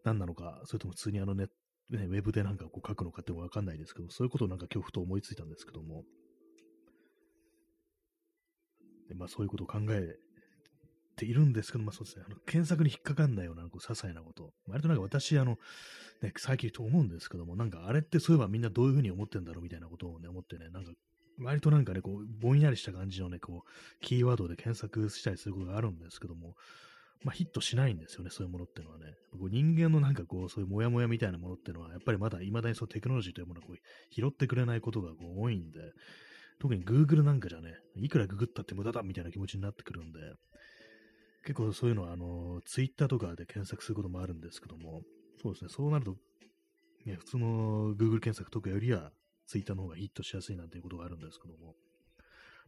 [0.05, 1.49] 何なのか、それとも普通にあのネッ
[1.91, 6.05] ね、ウェブでなんかこう書くのかってもわかんないですけど、そういうことをなんか今日ふと思いついたんですけども、
[9.09, 10.17] でまあそういうことを考え
[11.17, 15.59] ているんですけど、まあそうですね、あの検索に引っかかんないようなこう些細なこと、割となんか私、あの、
[16.23, 20.93] ね、最近と思うんですけども、なんかあれってそういえばみんなどういうふうに思ってんだろうみたいなことをね、思ってね、なんか
[21.41, 26.55] 割となんかね、こう、ぼんやりした感じのね、こう、キーワードで検索したりすることがあるんですけども、
[27.23, 29.15] まあ、ヒットしないんですよね、そういうものっていうのはね。
[29.33, 33.77] こう人間のなんかこう、そういうモヤモヤみたいなものっていうのは、やっぱりまだ未だにそのテクノロジーというものをこう
[34.15, 35.81] 拾ってくれないことがこう多いんで、
[36.61, 40.19] 特に Google なんかじゃね、いくらググったって無駄だみたいな気持ちになってくるんで、
[41.43, 45.03] 結構そういうのは、あの、Twitter とかで検索することもあるんですけども、
[45.43, 46.17] そうですね、そうなると、
[47.07, 49.11] ね、普通の Google 検索とかよりは、
[49.51, 51.75] Twitter の方がヒットしやすいなんていうことがあるんですけども、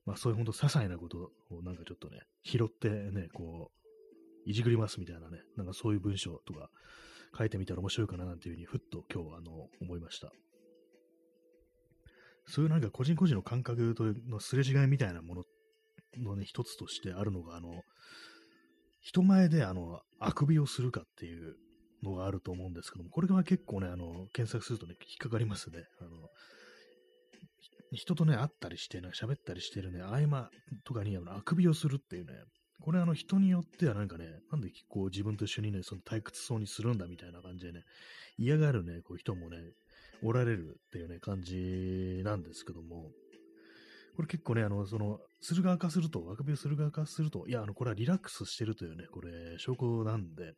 [0.04, 6.68] まあそういうほんと些細なことをなんかちょっとね、拾ってね、こう、いじくりますみたいなね、なんかそういう文章とか
[7.38, 10.32] 書いてみたら面白いかななんていうふうに、ふっと今日あの思いました。
[12.46, 15.44] そういうなんか個人個人の感覚とのすれ違いみたいなもの
[16.18, 17.82] のね、一つとしてあるのが、あの、
[19.00, 21.56] 人前であの、あくびをするかっていう
[22.02, 25.84] のがあると思うんですけども、これが結構ね、あの、検索するとね、引っかかりますね。
[26.00, 26.10] あの、
[27.92, 30.48] 人とね、会ったりして、ね、喋ったりしてるね、合間
[30.84, 32.32] とかにあのあくびをするっていうね、
[32.80, 37.82] これあの人によってはなんかね、なんでこう自分と一緒にね、その退屈そうにするんだみたいな感じでね、
[38.38, 39.58] 嫌がるね、こう人もね、
[40.22, 43.10] おられるっていうね、感じなんですけども、
[44.14, 50.52] これ結構ね、あの、その、する側化すると、あくびをする側化すると、いや、あの、これはリラックスしてるというね、これ、証拠なんで、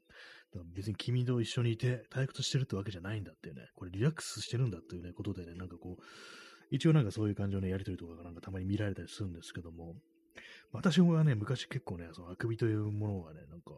[0.75, 6.03] 別に君と一緒にいて退屈してるってわけじゃないんだっていうね、これリラックスしてるんだっていうね、ことでね、なんかこう、
[6.75, 9.95] 一応なんかそういう感情のやりとりとかがなんかたまに見られたりするんですけども、
[10.73, 13.73] 私はね、昔結構ね、そのあくびというものがね、なんか、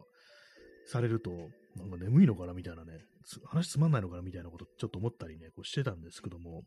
[0.87, 1.31] されると、
[1.75, 3.05] なんか眠いのかなみたいなね、
[3.45, 6.63] 話つまんないのかなみたいなことちょっと思ったりね、こうしてたんですけども、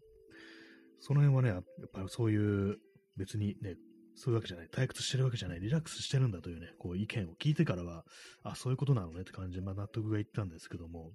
[1.00, 1.62] その辺はね、やっ
[1.92, 2.76] ぱそういう、
[3.16, 3.74] 別にね、
[4.14, 8.04] そういうわけじゃない、退屈してるわけじゃない、リラックスしてるんだというね、こう意見を聞いてからは、
[8.44, 11.10] あ、そういうことなのねって感じで、まあ納得がいったんですけども、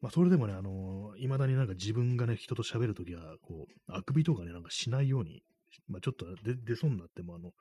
[0.00, 5.42] まあそれでもね、あのー、未だになんか自分がね、人と喋るときは、こう、あくびとかね、なんかしないように、
[5.88, 7.52] まあちょっと出そうになっても、あの、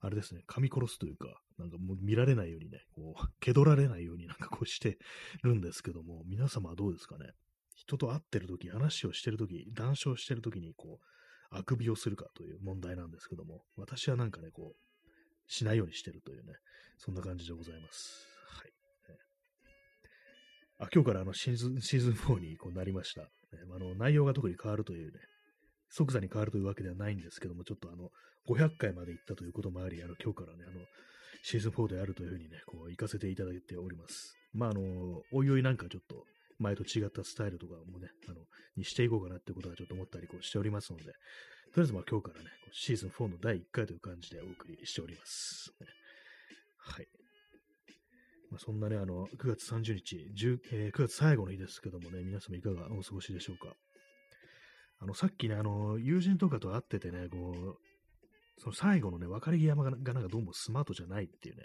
[0.00, 4.98] あれですね、噛み殺すというか、なんかもう見られないようにね、こう、蹴取られないようになんかこうして
[5.42, 7.26] るんですけども、皆様はどうですかね？
[7.76, 11.04] 人と会ってるとき、話をしてるとき、談笑してるときに、こう、
[11.50, 16.54] あくびをするかという問題なんですけども、私はなんかね、こう、しないようにしてるというね、
[16.96, 18.29] そんな感じでございます。
[20.80, 23.22] あ今日からあのシーズンシーズン4にこうなりました。
[23.22, 25.18] あの内容が特に変わるというね、
[25.90, 28.08] 即座に変わるというわけではないんですけども、ちょっとあの、
[28.48, 30.84] 500回まで行ったということもあり、あの、今日からね、あの、
[31.42, 34.34] シーズン4であるというふうにね、こう、行かせていただいております。
[34.52, 34.80] まあ、あの、
[35.32, 36.24] おいおいなんかちょっと、
[36.58, 38.40] 前と違ったスタイルとかもね、あの、
[38.76, 41.14] にしていこうかなってことはちょっと思ったりこうしておりますので、とり
[41.78, 45.72] あえずまあ今日からね、シーズン4の第1回という感じでお送りしております。
[46.78, 47.19] はい。
[48.50, 50.26] まあ、そんなね、あの、9月30日、
[50.72, 53.74] えー、9月最後の日ですけどもね、皆様いかがお過ごしでしょうか？
[54.98, 61.62] あの、さっきね、あの、友人とかと会っててね、こう、その最後のね、別れ際ががなんかどうもスマートじゃないっていうね、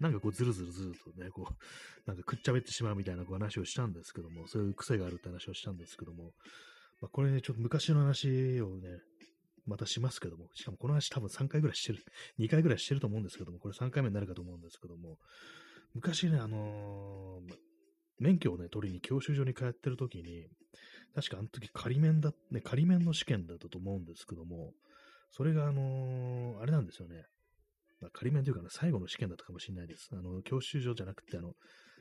[0.00, 1.54] なんかこう、ずるずるずるとね、こう、
[2.06, 6.32] なんかくっちゃべってしまうみたいなこう話をしたんですけども、そういう癖があるって話をしたんですけども、
[7.02, 9.00] まあ、これね、ちょっと昔の話をね、
[9.66, 11.98] またしますけども、しかもこの話多分3回ぐらいしてる、
[12.38, 15.18] 2回ぐらいしてると思うんですけども、これ3回目になるかと思うんですけども、
[15.94, 17.54] 昔ね、あのー、
[18.18, 20.46] 免許をね、取りに教習所に通ってる時に、
[21.14, 24.72] 確かあの時仮免だ、ね、仮免の試験だったと思うんですけども、
[25.30, 27.24] それがあのー、あれなんですよね。
[28.00, 30.10] まあ、仮免というかね、最後の試験だったかもしれないです。
[30.12, 31.54] あの、教習所じゃなくて、あの、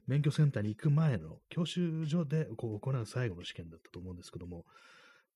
[0.08, 4.64] 免許センターに行く前の教習所でこう行う最後の試験だったと思うんですけども、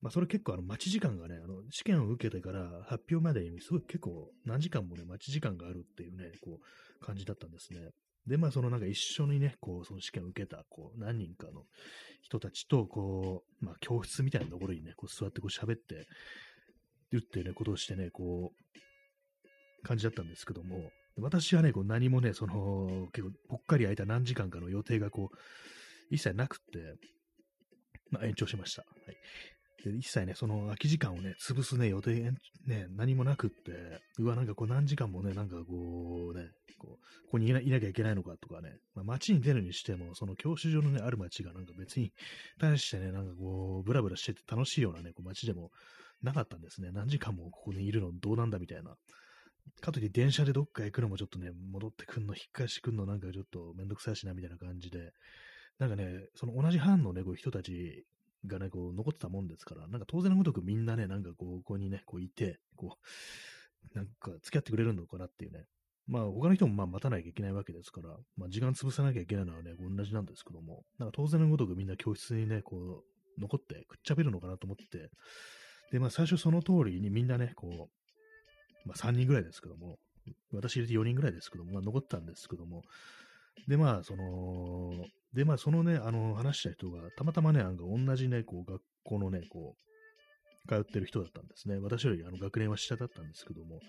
[0.00, 7.90] まあ、それ結構あの待ち時間がね、あの試験を受けてから発表までにすごい結構何時間もね、待ち時間があるっていうね、こう感じだったんですね。
[8.26, 11.64] で、まあ、そのなんか一緒にね、こう、その試験を受けた、こう、何人かの
[12.22, 16.06] 人たちと、こう、まあ、教室みたいなところにね、こう、座ってこう喋って、
[17.10, 25.36] るってね、ことをしてね、こう、感じだったんですけども、私はね、こう、何もね、その、結構、ぽっかり空いた何時間かの予定がこう、
[26.10, 26.94] 一切なくって、
[28.10, 28.82] まあ、延長しました。
[28.82, 29.16] はい。
[29.90, 32.32] で一切ね、その空き時間をね、潰すね、予定、
[32.66, 42.12] ね、何もなくって、うわ、なんかこう何時間もね、なんかこうね、こう、ここにいなきゃいけないのかとかね、まあ、街に出るにしても、その教習所のね、ある街がなんか別に
[42.60, 45.70] 対してね、なんかこう、ブラブラしてて楽しいようなね、こう街でも
[46.22, 46.90] なかったんですね。
[46.92, 48.96] 何時間もここにいるのどうなんだみたいな。
[49.80, 55.12] かといって電車でどっか行くのもちょっとね、戻ってくんの、引っ返してくんのなんかちょっとめんどくさいしなみたいな感じで、
[55.78, 58.04] なんかね、その同じ班のね、こう人たち
[58.46, 62.98] がね、こう、残ってたもんですから、なんか当然のごとくみんなね、なんかこう、ここにね、こういて、こ
[63.94, 65.64] う、なんか付き合ってくれるのかなっていうね。
[66.08, 73.04] まあ、他の人もまあ待たなきゃいけないわけですから、まあ、時間潰さなきゃいけないのはね、同じなんですけども、なんか当然のごとくみんな教室にね、こ
[73.38, 75.10] う、残ってくっちゃべるのかなと思って、
[75.92, 77.88] で、まあ、最初その通りにみんなね、こ
[78.84, 79.98] う、まあ、3人ぐらいですけども、
[80.52, 82.82] 私入れて4人ぐらいですけども、まあ、残ったんですけども、
[83.68, 89.76] で、まあ、その、で、まあ、そのね、あの、話した人が、たまたまね、なんか同じね、こう、学校のね、こ
[90.66, 91.78] う、通ってる人だったんですね。
[91.78, 93.80] 私よりあの学年は下だったんですけども、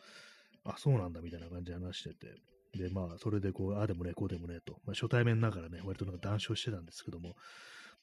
[0.64, 2.36] あ、そうなんだみたいな感じで話してて、
[2.78, 7.36] で、まあ、それでこう、ああでもね、こうでもね、と、まあ、初対面ながらね、割となんか談笑してたんですけども、ま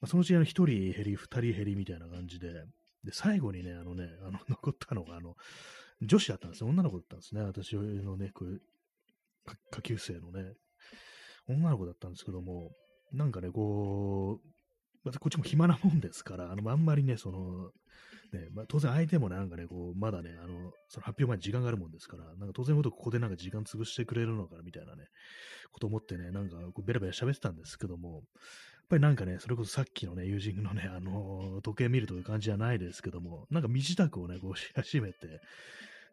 [0.02, 2.52] あ、そのうちあの、一人減り、二人減りみたいな感じで、
[3.04, 5.34] で、最後にね、あのね、あの、 残ったのが、あの、
[6.02, 6.68] 女子だったんですよ。
[6.68, 7.42] 女の子だったんですね。
[7.42, 8.60] 私のね、こう
[9.70, 10.54] 下級生のね、
[11.46, 12.70] 女の子だったんですけども、
[13.12, 14.48] なんかね、こう、
[15.04, 17.70] またこっちも暇なもんですから、あの、あんまりね、その、
[18.32, 25.04] ね、まあ、当然相手もね、なんかね、こう、まだね、あの、その発表前に時間があるもんですから、なんか当然のことここでなんか時間潰してくれるのかな、みたいなね、
[25.72, 28.22] こと思ってね、なんかこうベラベラ喋ってたんですけども、やっ
[28.88, 35.40] ぱりなんかね、それこそさっきのね、友人のね、あの、時計見るという感じじゃないですけども、なんか身支度をね、こうし 始めて、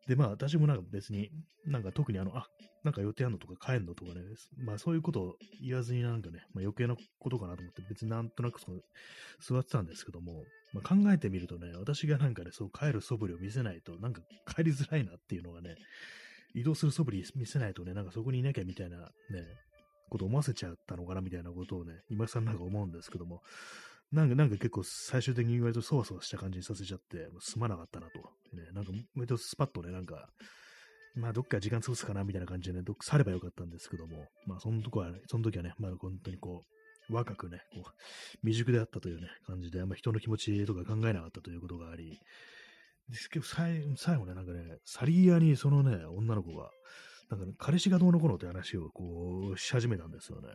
[0.08, 1.30] で、まあ、私もなんか別に、
[1.66, 2.48] なんか特にあの、あ、
[2.84, 4.22] なんか予定あるのとか帰んのとかね、
[4.58, 8.80] まあそういうことを言わずになんかね、まあ余計なことかなと思って別になんとなくその
[9.42, 14.22] 座ってたんですけども、まあ、考えてみるとね、私がなんかね、そう帰る素振りを見せないと、なんか
[14.56, 15.76] 帰りづらいなっていうのがね、
[16.56, 19.08] 移動する素振り見せないとね、なんかそこにいなきゃみたいなね、
[20.10, 23.42] こと思わせちゃったのかなみたいなことをね、今更なんか思うんですけども、
[24.12, 28.32] なんか、なんか結構最終的に割とそわそわした感じにさせちゃって、すまなかったなと。
[28.58, 30.30] ね、なんか割とスパッとね、なんか、
[31.16, 36.66] まあどっか時間潰すかなみたいな感じでね、どっか去ればよかったんですけども、まあそのとこはね、その時はね、まあ本当にこ
[37.10, 37.92] う、若くね、こう、
[38.42, 42.20] 未熟であったというね、感じで、あんま人の気持ちとか考えなかったということがあり、
[43.10, 43.82] ですけど、最
[44.18, 46.70] 後ね、なんかね、サリーヤにそのね、女の子が、
[47.30, 50.50] なんかね、彼氏がどうのこうのって話をこう、し始めたんですよね。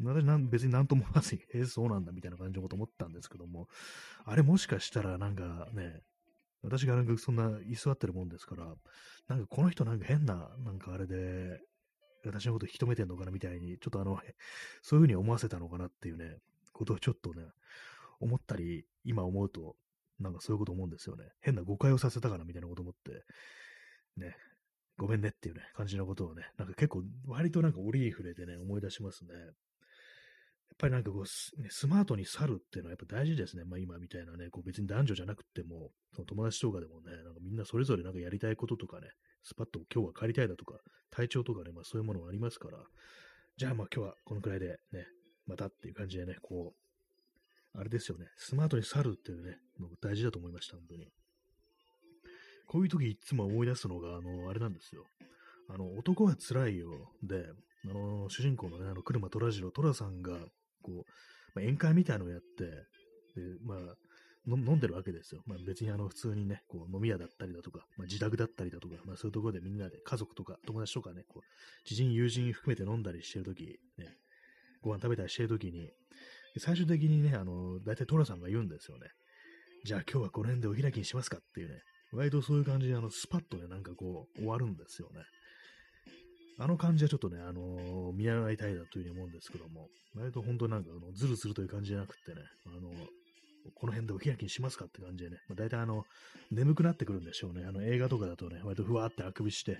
[0.00, 3.66] 私なん別になんとも思わずに、えー、そうなんだみたいな感じのこと思ったんですけども、
[4.24, 6.02] あれもしかしたらなんかね、
[6.62, 8.74] 私がなんかそんな居座ってるもんですから、
[9.28, 11.60] なんかこの人なんか変な、なんかあれで、
[12.24, 14.20] 私のこと引き止めてんのかなみたいに、ちょっとあの、
[14.82, 16.38] そういうふうに思わせたのかなっていうね、
[16.72, 17.46] ことをちょっとね、
[18.20, 19.76] 思ったり、今思うと、
[20.18, 21.30] なんかそういうこと思うんですよね。
[21.40, 23.24] 変な誤解をさせたかなみたいなこと思って、
[24.16, 24.36] ね、
[24.96, 29.34] ごめんねっていうね、感じのことをね、なんか結構、割となんか折り触れてね、思い出しますね。
[30.70, 33.64] やっぱりなんかこう、ね、スマートに去るっていうのはやっぱ大事ですね。
[33.64, 39.08] まあ今みたいなね、こう別に男女じゃなくても、その友達とかでもね、なんかみんなそれぞれなんかやりたいこととかね、
[39.42, 40.78] スパッと今日は帰りたいだとか、
[41.10, 42.78] 体調とかね、まあそういうものがありますから、
[43.56, 45.06] じゃあまあ今日はこのくらいでね、
[45.46, 51.08] またっていう感じでね、こう、あれですよね、スマートに去るっていうね、の大事だと思いました、本当に。
[52.66, 55.04] こういう時いつも思い出すのが、あの、あれなんですよ。
[55.68, 57.12] あの、男は辛いよ。
[57.22, 57.46] で、
[57.84, 60.32] あの、主人公のね、あの、車虎次郎、虎さんが、
[60.82, 60.94] こう、
[61.54, 63.78] まあ、宴会みたいのをやって、で、まあ、
[64.46, 65.42] 飲んでるわけですよ。
[65.46, 74.16] まあ、別にあの普通にね、こう飲み屋だったりだとか、まあ、自宅だったりだとか、まあ、そういうところでみんなで家族とか友達とかね、こう知人、友人含めて飲んだりしてるとき、ね、
[74.80, 75.90] ご飯食べたりしてるときに、
[76.58, 79.08] 最終的にね、あの、大体トラさんが言うんですよね。
[79.84, 85.20] じゃあ今日はこの辺でお開きにしますかっていうね、割とそういう感じであのスパッとね、なんかこう終わるんですよね。
[86.58, 92.94] あの感じはちょっとね、あのー、見習いたいなというふうに思うんですけども、割と本当なんかあの、ズルズルという感じじゃなくてね、あのー、
[93.74, 96.04] この辺でお開きにしますかって感じでね、まあ、大体あの、
[96.50, 97.64] 眠くなってくるんでしょうね。
[97.64, 99.78] あの、映画とかだとね、割とふわーってあくびして、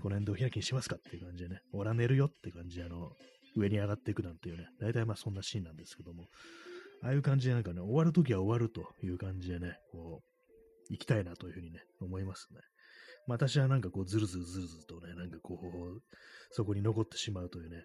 [0.00, 3.10] この辺でお開きにしますかっていう感じでね、俺は寝るよって感じで、あの、
[3.56, 6.26] 上に上がっていくなんていうね、大体まあそんなシーンなんですけども、
[7.02, 12.60] ああいう感じでなんかね、終わるときは終わるという感じでね、こう、行きたいなというふうにね、思いますね。
[13.26, 16.02] 私はなんかこう、ずるずるずるずるとね、なんかこう、
[16.50, 17.84] そこに残ってしまうというね、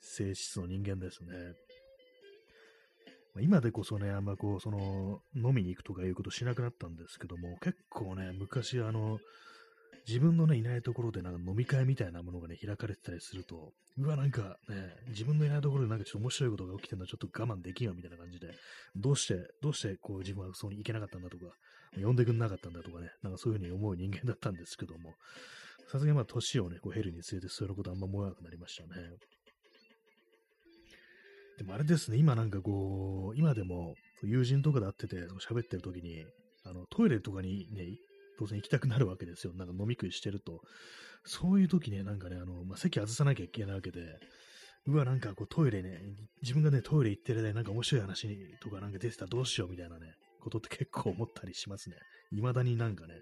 [0.00, 1.30] 性質の人間ですね。
[3.34, 9.18] ま今でこそね、あんまこう、その、飲みに行くとかいうことしなくなったんですけども、結構ね、昔あの、
[10.08, 18.48] 自分のね、いないところでなんか飲み会みたいなものがね、開かれてたりすると、うわ、なんかね、自分のいないところでなんかちょっと面白いことが起きてるのはちょっと我慢できんよみたいな感じで、
[18.96, 21.44] どうして、どうしてこう自分はそうに行けなかったんだとか、
[22.02, 25.12] 呼んでくんなかったんだとかね、なんかそういうふうに思う人間だったんですけども、
[25.88, 28.88] さすがにまあ年をね、こう減るにつれてそういうことあんま思わなくなりましたね。
[31.58, 36.24] でもあれですね、今なんかこう、今でも友人とかで会ってて喋ってる時に、
[36.64, 37.84] あのトイレとかにね、
[38.38, 39.52] 当然行きたくなるわけですよ。
[39.54, 40.60] なんか飲み食いしてると。
[41.24, 44.18] そういう時ね、なんかね、あの、まあ、席外さなきゃいけないわけで、
[44.86, 46.00] うわ、なんかこうトイレね、
[46.42, 48.28] 自分がね、トイレ行ってる間になんか面白い話
[48.60, 51.96] とかなんか出てたらどうしようみたいなね、ことって結構思ったりしますね。
[52.30, 53.14] 未だになんかね、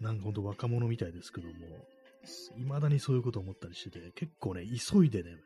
[0.00, 1.52] なんかほんと若者みたいですけども、
[2.56, 5.36] 未だにそういうこと思ったりしてて、結構ね、急いでね、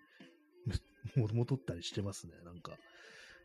[1.17, 2.73] 戻ったりしてますね、なんか。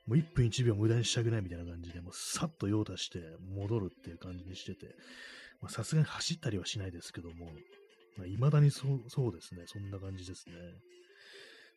[0.08, 3.20] もう1分1秒無駄にしたくないみたいな感じで、もうさっと用足して
[3.54, 4.95] 戻るっていう感じにしてて、
[5.68, 7.47] さすがに走ったりはしないですけども、
[8.18, 10.55] まあ、未だにそうそうですね、そんな感じですね。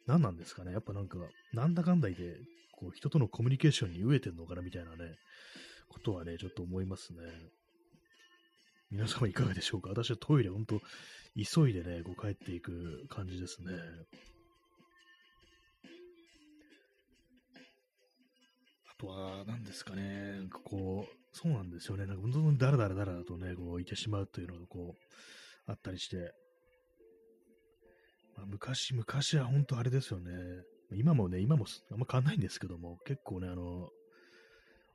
[0.06, 1.18] 何なんですかね、やっぱなんか、
[1.52, 2.36] なんだかんだいで、
[2.72, 5.16] こう、人とのコミュニケーションに飢えてんのかなみたいなね、
[5.88, 7.18] ことはね、ちょっと思いますね。
[8.90, 10.80] 皆様いかがでしょうか私はトイレ、ほんと、
[11.36, 13.72] 急いでね、こう帰っていく感じですね。
[19.02, 22.06] とは、何ですかね、なんかこう、そうなんですよね。
[22.06, 26.32] なんか、どんどんだらだらだらとね、こう、いてしまうというのが、こう、あったりして。
[28.36, 30.32] まあ、昔、昔は本当あれですよね。
[30.94, 33.88] 今もね、今もあんま変わんないんですけども、結構ね、あの、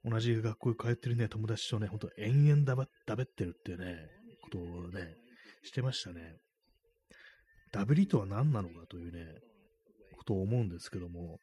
[0.05, 4.07] 同じ学校に通ってるね、友達とね、ほんと延々だば、だべってるっていうね、
[4.41, 5.15] ことをね、
[5.63, 6.37] してましたね。
[7.73, 9.25] ダブリとは何なのかというね、
[10.15, 11.39] ことを思うんですけども、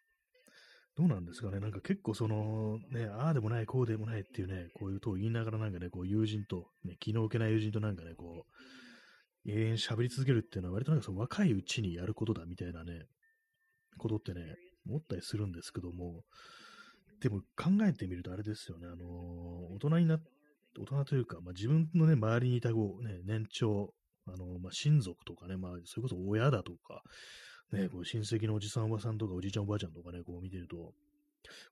[0.97, 8.47] どうなんですかね、なんか結構その、ね、ああでもない、こうでもないっていうね、こういうとを言いながらなんかね、こう友人と、ね、気の置けない友人となんかね、こ
[9.47, 13.07] う、永遠喋り続けるっていうのは割となんかその若いうちにやることだみたいなね、
[13.99, 14.41] ことってね、
[14.87, 16.23] 思ったりするんですけども、
[17.21, 20.23] でも考えてみるとあれですよね、あのー、大人になっ
[20.81, 23.93] 大人というか、まあ、自分のね、周りにいたこう、ね、年長、
[24.27, 27.03] あの、まあ、親族とかね、まあ、それこそ親だとか、
[27.73, 30.93] ね、こう親戚のおじさん、おばさんとか、おじいちゃん、おばあちゃんとかね、こう見てると、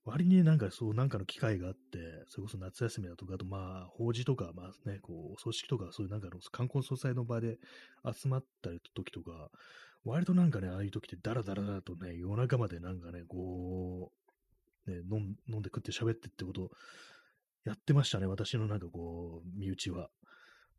[0.05, 7.57] 割になんかそう、なんかの機会があって、それこそ夏休みだとか、あとまあ、法事とか、まあね、こう、お葬式とか、そういうなんかの観光総裁の場で
[8.05, 9.49] 集まった時とか、
[10.05, 14.11] 割となんかね、ああいう時ってダラダラダラとね、夜中までなんかね、こ
[14.87, 16.71] う、ね、飲飲んで食って喋ってってこと
[17.63, 20.09] やってましたね、私のなんかこう、身内は。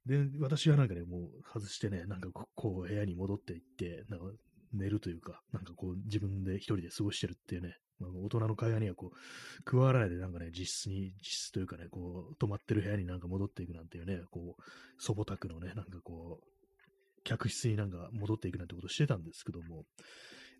[0.04, 4.26] で、私はなんかね、もう外してね、なんかこう部屋に戻っていって、なんか
[4.74, 14.62] 寝るというか、なんかこう自分で一人で過ごしてるっていうね、まあ、大人の会話にはこう、加わらないでなんかね、実質に、実質というかね、こう、泊まってる部屋になんか戻っていくなんていうね、こう、
[14.98, 19.84] 祖母宅のね、なんかこう、客室になんか戻っていくなんてことしてたんですけども、やっ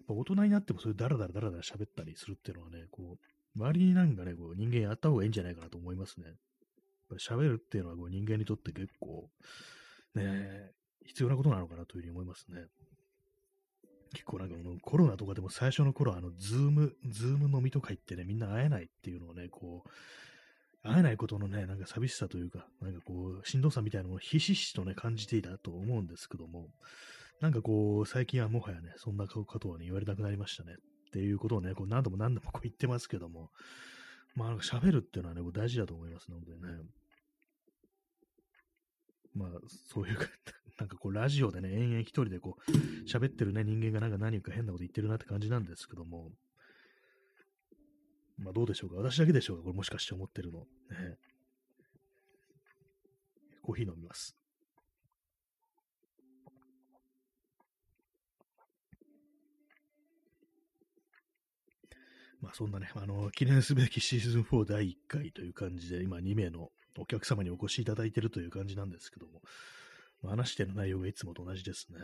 [0.09, 6.27] ぱ大人になってもそういうダラダラダラダラ喋ったりするっていうのはね、こう、周りになんかね、こう人間やった方がいいんじゃないかなと思いますね。
[6.27, 6.37] やっ
[7.11, 9.29] ぱり喋るっていうのはこう人間にとって結構、
[10.15, 10.73] ね、
[11.05, 12.67] 必要なことなのかなというふうに思いますね。
[14.12, 26.68] 結構なんかコロナとかでも最初の頃あの、ズーム、ズーム飲みとか行ってね、みんな会えないっていうのをね、こう、会えないことのね、なんか寂しさというか、なんかこう、しんどさみたいなのをひしひしとね、感じていたと思うんですけども、
[27.40, 30.74] なんかこう、最近はもはやね、そんなことはね、言われなくなりましたね。
[30.74, 33.50] っていうことをね、こう何度も何度もこう言ってますけども、
[34.34, 36.59] まあ、喋るっていうのはね、大事だと思いますのでね。
[39.35, 40.26] まあ、そういうか、
[40.78, 42.70] なんかこう、ラジオでね、延々一人でこう、
[43.07, 46.32] 喋ってるね、人間がなんか何か変なこと言ってるなって感じなんですけども、
[48.39, 48.97] まあ、どうでしょうか。
[48.97, 49.64] 私だけでしょうか。
[49.64, 50.61] これもしかして思ってるの。
[50.91, 51.18] ね、
[53.62, 54.37] コーヒー飲みます。
[62.45, 69.40] まあそんなね、あの、記念すべきシーズン4第1回という感じで、今2名のお客様にお越しいただいているという感じなんですけども、
[70.22, 71.99] まあ、話してる内容がいつもと同じですね。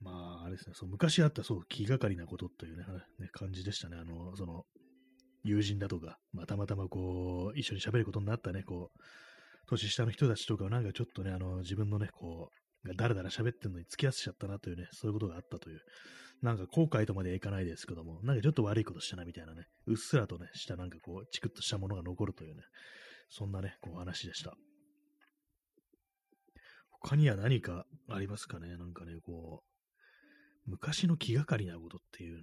[0.00, 2.84] まあ、あれですね、そう昔あったそう気がかりなことというね、
[3.20, 3.96] ね感じでしたね。
[3.96, 4.64] あの、その、
[5.44, 8.98] 友人だとか、まあ、たまたまこう、一緒に喋ることになったね、こう、
[9.66, 12.50] 年下の人たちとかなんかちょっとね、あの、自分のね、こ
[12.84, 15.80] う、がだらだら喋ってるのに付き合わせちゃったなというね、そういうことがあったという
[16.42, 22.62] なんか後悔とまではいかないですけども、なんかちょっと悪いことしたなみたいなね、うっすらとね、したなんかこう、チクッとしたものが残るというね、
[23.30, 24.54] そんなね、こう話でした。
[26.90, 28.76] 他には何かありますかね？
[28.76, 29.62] なんかね、こ
[30.66, 32.42] う、昔の気がかりなことっていうね、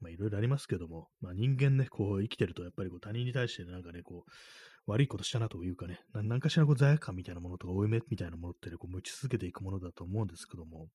[0.00, 10.88] まあいろいろありますけども、まあ人間ね、こう生きてるとやっぱりこう他人に対してなんかね、こう、悪いことしたなというかね、何かしらこう罪悪感みたいなものとか、負い目みたいなものってね、こう、持ち続けていくものだと思うんですけども、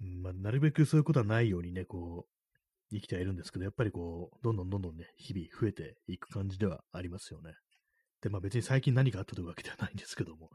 [0.00, 2.40] まあ、なるべくそういうことはないようにね、こう、
[2.92, 7.52] 生きてはいるんですけど、やっぱりこう、どんどんどんどんね、日々増えていく感じではありますよね。
[8.22, 10.50] で、まあ別に最近何かあったというわけではないんですけども、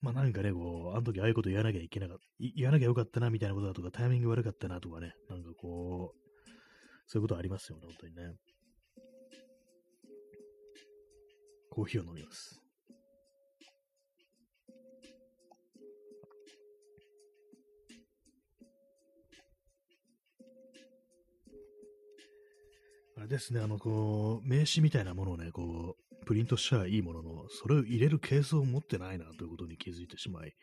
[0.00, 6.50] まあなんかね、こう、あの時ああいうこと言わなきゃいけなかった、言わなきゃよかったなみたいなことだとか、タイミング悪かったなとかね、なんかこう、
[7.06, 8.34] そういうことありますよね、本当にね。
[11.70, 12.67] コーヒーを飲みます。
[23.18, 30.54] あれですね、あの、こう、名刺みたいなものをね、こう、プリントしたらいいものの、それを入れるケースを持ってないなということに気づいてしまい、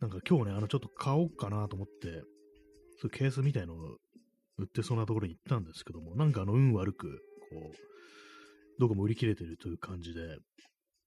[0.00, 2.22] なんか今日ね、あの、ちょっと買おうかなと思って、
[3.00, 3.76] そういうケースみたいのを
[4.58, 7.08] 売ってそうなところに行ったんですけども、なんかあの、運悪く、
[7.50, 10.38] こう、どこも売り切れてるという感じで、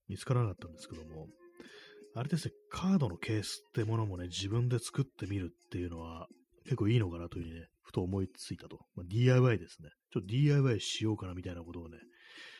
[0.10, 1.28] 見つからなかったんですけども、
[2.14, 6.28] あれですね、カードのケースってものもね、自分で作ってみるっていうのは
[6.64, 8.80] 結構いいのかなというふうにね、ふと思いついたと。
[8.96, 9.90] まあ、DIY ですね。
[10.12, 11.98] ちょっと DIY しようかなみたいなことをね、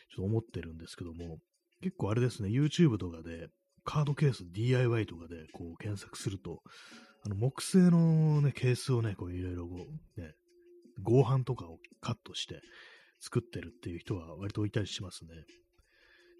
[0.10, 1.40] ちょっと思ってるんですけども、
[1.82, 3.48] 結構あれですね、YouTube とかで、
[3.84, 6.62] カードケース DIY とかでこう検索すると、
[7.24, 9.88] あの木製のね、ケースをね、こういろいろこ
[10.18, 10.34] う、ね、
[11.02, 12.62] 合板とかをカットして
[13.20, 15.32] 作ってるっていう人は割といたりしますね。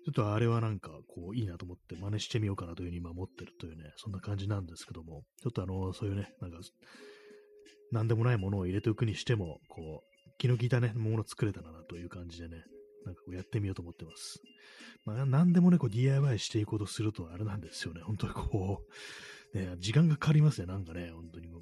[0.06, 6.58] ちょっとあれはなんか、こう、いいなと思って真似してみようかなというふうに今思ってるというね、そんな感じなんですけども、ちょっとあの、そういうね、なんか、
[7.92, 12.64] なんでもないものを入れておくにしても、こう、気の利いたね、もの作れたらなという感じでね、
[13.06, 14.42] なんかこうやってみようと思ってます。
[15.06, 18.82] まあ、なんでもね、こう DIY していこうとするとあれなんですよね、本当にこ
[19.54, 21.62] う、ね、時間がかかりますね、なんかね、本当にもう、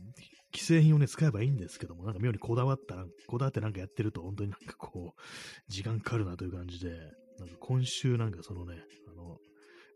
[0.54, 6.92] 既製品をね、使えばいいんですけども、なんか妙にこだわったら、こだわってなんかやってると、本当になんかこう、時間かかるなという感じで、
[7.40, 8.76] なんか今週なんかそのね、
[9.08, 9.38] あの、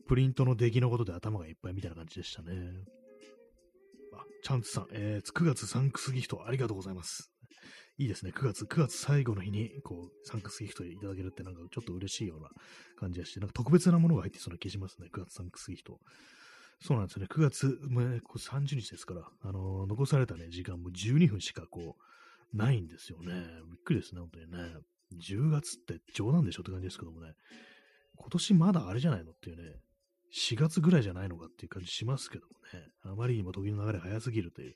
[0.07, 2.53] プリントの出来のことで頭がいっぱいみたいな感じでしたね。
[4.43, 7.31] チャンツさん、えー、9月サンクスギフトありがとうございます。
[7.97, 8.33] いいですね。
[8.35, 12.49] 9月、9月最後の日に、こう、サンクスギフトいただけるってなんかちょっと嬉しいような
[12.97, 15.07] 感じがして、なんか特別なものが入ってそうな気しますね。
[15.13, 15.99] 9月サンクスギフト。
[16.81, 17.27] そうなんですよね。
[17.31, 21.95] 9月、まあ、こう30日ですから、あのー、残されたね、時間も12分しかこ
[22.53, 23.31] う、ないんですよね。
[23.71, 24.75] びっくりですね、本当にね。
[25.21, 27.33] 10月って冗談でしょって感じですけどもね、
[28.17, 29.79] 今年まだあれじゃないのっていうね、
[30.33, 34.75] 4月ぐらいじゃないのかっていう感じしますけどもね、あまりにも時の流れ早すぎるという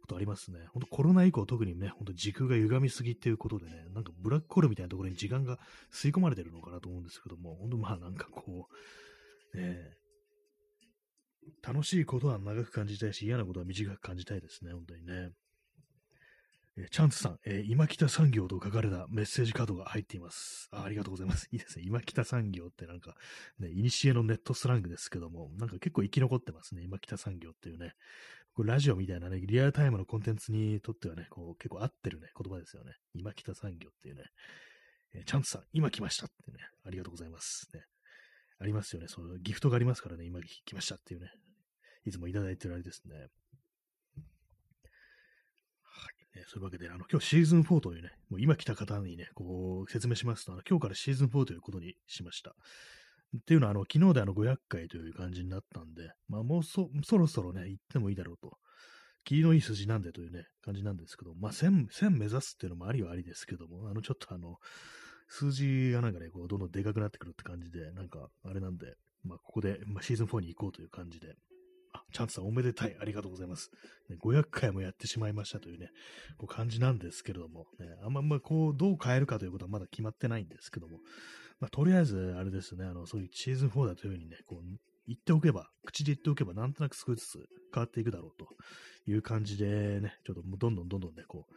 [0.00, 0.58] ことありますね。
[0.72, 5.58] ほんとコロナ以降特にね、ほんと時空が歪みすぎっていうことでね、なんかブラックホールみたいなところに時間が
[5.92, 8.68] 吸い込まれてるのかなと思うんですけども、ほんとまあなんかこ
[9.54, 9.96] う、ね
[11.62, 15.30] 楽しいことは長く感じたいし、嫌なことは短く感じたいですね、本当にね。
[16.90, 20.82] チャンツさん、えー、今北産業と書かれたメッセージカードが入っていますあ。
[20.82, 21.48] ありがとうございます。
[21.52, 21.84] いいですね。
[21.86, 23.16] 今北産業ってなんか、
[23.58, 26.82] ね、いにしえのネットスラングですけども、なんか結構生き残ってますね。
[26.82, 27.94] 今北産業っていうね。
[28.52, 32.92] これラジオみたいなね、リアルタイムのコンテンツにとってはね、こう結構合ってるね、言葉ですよね。
[33.14, 34.24] 今北産業っていうね。
[35.14, 36.58] えー、チャンツさん、今来ましたってね。
[36.84, 37.70] ありがとうございます。
[37.72, 37.84] ね。
[38.58, 39.08] ありますよね。
[39.08, 41.30] そのギフトがありますからね、今来ましたっていうね。
[42.04, 43.28] いつもいただいてるあれですね。
[46.36, 52.54] えそういうわけで、あの、今日シーズン4というね、もう今来た方にね、こう、説明しますと、あの今日からシーズン4ということにしました。
[53.36, 58.58] っていうのは、あの、昨日であの500回という感じになったんで、まあもうそ、そろそろね、行ってもいいだろうと。
[59.24, 64.58] 霧のいい筋なんでというね、感じなんですけど、まあ1000、1000目指すっていうのもありはありですけども、あの、ちょっとあの、
[65.28, 71.34] 数字がなんかね、こう、どんどんでかくなってくるって感じで、なんか、あれなんで、まあ、ここで、まあ、シーズン4に行こうという感じで、
[72.12, 72.96] チャンツさんおめでたい。
[73.00, 73.70] ありがとうございます。
[74.08, 75.90] ね、500回もやってしまいましたというね、
[76.38, 80.98] こう感じなんですけれども、ね、あんま、まこう、どう変えるかということはまだ決まってないんですけども、
[81.60, 84.62] まあ、とりあえず、あれですね、あの、そういうシーズン4だというふうにね、こう、
[85.06, 87.38] 言っておけば、口で言っておけば、なんとなく少しずつ
[87.72, 88.48] 変わっていくだろうと
[89.10, 91.54] いう感じでね、ちょっともうどんどんどんどんね、こう、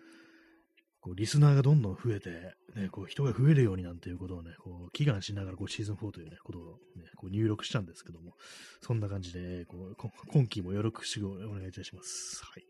[1.01, 2.29] こうリスナーがどんどん増えて、
[2.75, 6.63] ね、こう人が増えるようになんていうことをね、こう祈願しながらこうシーズン4というね、ことを、
[6.95, 8.33] ね、こう入力したんですけども、
[8.81, 9.95] そんな感じで、こう
[10.31, 12.43] 今期もよろしくお願いいたします。
[12.43, 12.65] はい。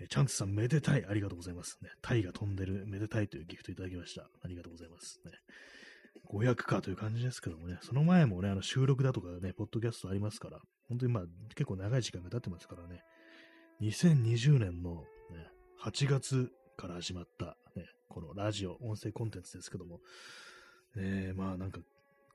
[0.00, 1.04] えチャンツさん、めでたい。
[1.08, 1.78] ありがとうございます。
[1.82, 4.28] ね、タイが飛んでる、めでたいというギフトいただきました。
[4.42, 5.20] ありがとうございます。
[5.24, 5.32] ね、
[6.28, 11.24] 500かという感じですけどもね、その前もね、あの収録だとかね、ポッドキャストありますから、本当にまあ
[11.54, 13.02] 結構長い時間が経ってますからね、
[13.82, 15.46] 2020年の、ね、
[15.82, 20.00] 8月から始まった、ね、このラジオ、音声コンテンツですけども、
[20.96, 21.80] えー、まあなんか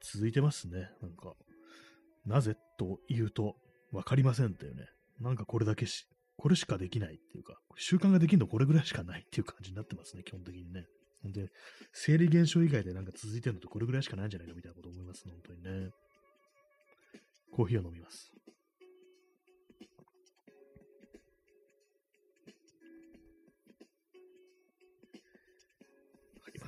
[0.01, 0.89] 続いてますね。
[1.01, 1.33] なんか、
[2.25, 3.55] なぜと言うと
[3.91, 4.85] 分かりませんっていうね。
[5.19, 10.85] なんかこれだけし、これしかできないっていうか、習慣ができるのこれぐらいしかないっていう感じになってますね、基本的にね。
[11.25, 11.49] で、
[11.91, 15.91] 生理現象以外でなんか続いてるのとこれぐらいしかないんじゃないかみたいなこと思いますね、本当にね。
[17.51, 18.31] コーヒーを飲みます。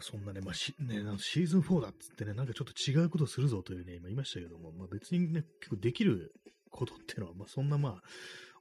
[0.01, 6.33] そんなね、まあしね、シーズン4だっつってね、なんかちょっと違うことするぞというね、今言いましたけども、まあ、別にね、結構できる
[6.69, 8.01] ことっていうのは、まあ、そんなまあ、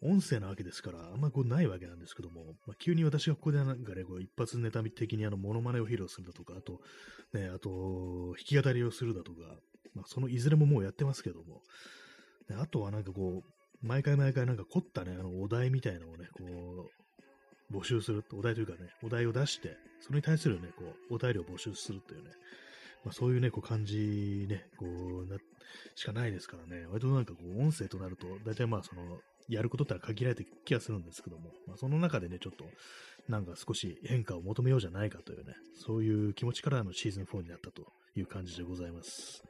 [0.03, 6.81] 音声なわけですから、あんまこうないわけなんですけども、まあ、急に私がここでなんかね、こう一発ネタ的にあの、モノマネを披露するだとか、あと、
[7.33, 9.39] ね、あと、弾き語りをするだとか、
[9.95, 11.63] まあ、そのいずれももうやってますけども、
[12.59, 16.91] あとはなんかこう、毎回毎回なんか凝ったね、あの、お題みたいなのをね、こう、
[17.73, 22.31] 募集する、お題というかね、お題を出して、それに対するね、こう、お便りを募集するというね、
[23.05, 25.39] まあ、そういうね、こう感じね、こうな、
[25.95, 32.65] しかないですからね、割となんかこう、音声となると、大体まあその、やることってのは限られてる気がするんですけども、まあ、その中でね、ちょっと、
[33.29, 37.83] なんか少し変化を求めようじゃないかというね、そういう気持ちからのシーズン4になったと
[38.17, 39.45] いう感じでございます。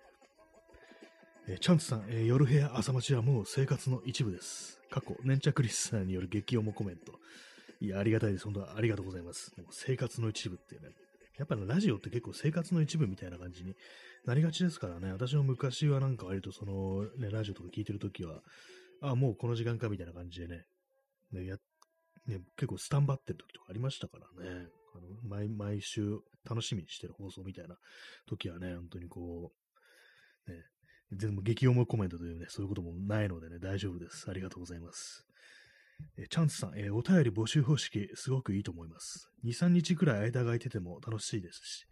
[1.48, 4.80] えー、チャンツさん、えー、夜部屋朝待ちはもう生活の一部です。
[4.90, 7.12] 過去、粘着リスナーによる激重コメント。
[7.80, 8.44] いや、ありがたいです。
[8.44, 9.52] 本当はありがとうございます。
[9.70, 10.88] 生活の一部っていうね。
[11.38, 13.74] やっぱラジオって結構生活の一部みたいな感じに
[14.26, 15.10] なりがちですからね。
[15.10, 18.42] 私も昔はなんか割とその、ね、ラジオとか聞いてるときは、
[19.00, 20.66] あ、もうこの時間かみたいな感じでね、
[21.32, 21.56] ねや
[22.26, 24.66] ね結構スタンバってる時とかありましたからね。
[24.94, 27.76] あの毎毎週楽しみにしてる放送みたいな
[28.28, 29.52] 時はね、本当にこ
[30.46, 30.58] う、ね、
[31.12, 34.28] 全部激重コメントというね、そういうこともないのでね、大丈夫です。
[34.28, 35.26] ありがとうございます。
[36.16, 39.30] えチャンスさん、え、お便り募集方式、すごくいいと思います。
[39.44, 41.86] 2、3日くらい間が空いてても楽しいですし。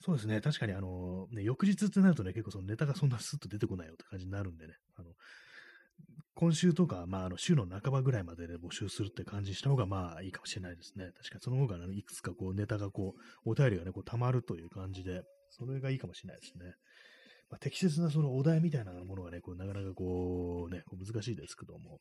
[0.00, 5.10] そうですね、確かにあの、ね、翌日ってなるとね、結構そのネタがそんなスッと出てこないよって感じになるんでね、あの、
[6.34, 11.06] 今週とか、まあ、あの、週の半ばぐらいまでで、募集するって感じにした方が、まあ、いいかもしれないですね。
[11.16, 13.14] 確かにその方が、ね、いくつかこう、ネタがこ
[13.46, 16.74] う、お便りがね、こう、溜まるという感じで、それがいいかもしれないですね。
[17.48, 22.00] まあ、適切なそのお題みたいなものがね、こうなかなかこうね、こう難しいですけども、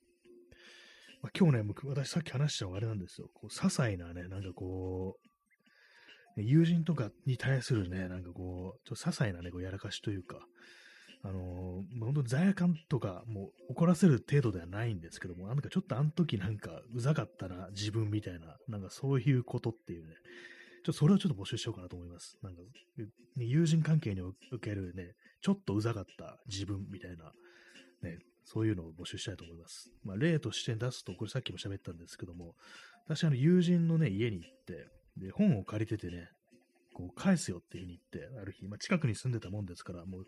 [1.26, 3.32] まあ、今日ね、僕私さっき話したのがあれなんですよ。
[3.34, 5.18] こう些細なね、なんかこ
[6.38, 10.38] う、友人とかに対するね、なんかこう、ちょっと些細なね、こうやらかしというか、
[11.24, 20.14] あのー、本当罪悪感とか、もう怒らせる程度ではないんですけども、なんかちょっとあの時なんかうざかったな、自分みたいな、なんかそういうことっていうね、
[20.84, 22.38] ちょっとそれをちょっと募集しようかなと思います。
[22.44, 22.62] なんか、
[23.36, 27.32] 友人関係におけるね、ちょっとうざかった自分みたいな、
[28.04, 29.92] ね、そういうのを募集したいと思います。
[30.04, 32.56] まあ、例として出すと、これさっきも喋ったんですけども、
[33.08, 34.88] 私、あの、友人のね、家に行って、
[35.18, 36.30] で、本を借りててね、
[36.94, 40.26] こう、返すよっていう風に言って、ある日、まあ、近くに住んでたもんですから、もう、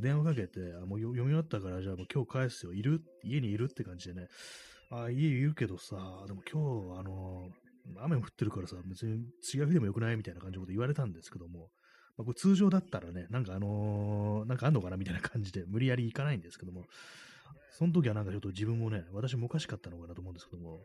[0.00, 3.02] 電話かけて、あもう読み終わったから、じゃあもう今日返すよ、いる？
[3.22, 4.28] 家にいるって感じでね、
[4.90, 5.96] あ、家いるけどさ、
[6.26, 7.50] でも今日、あの
[8.00, 11.68] 雨も降ってるからさ、別に違う日でもよくないみたいな感じのこと言われたんですけども、
[12.16, 16.84] まあ、これ通常だったらね、なんかあのー、なんかあんのかなみたいな感じで無理やり行かないんですけども、
[17.70, 20.80] その時はなんかちょっと自分もね、私もおかしかったのかなと思うんですけども、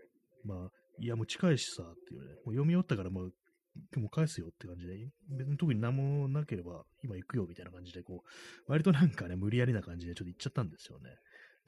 [0.46, 3.34] まあ、いやもう近いしさっていうね、もう読み終わったからもう、
[3.76, 4.94] 今日も返すよって感じで、
[5.30, 11.10] 別に特に何もなければ今行くよみたいな感じで、こう、割となんかね、無理やりな感じでちょっと行っちゃったんですよね。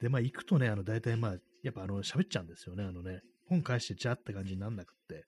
[0.00, 5.24] で、まあ行くとね、あの、大体まあ、やっぱあの、喋っちゃうんですよね、あのね、本返してじゃって感じになんなくって。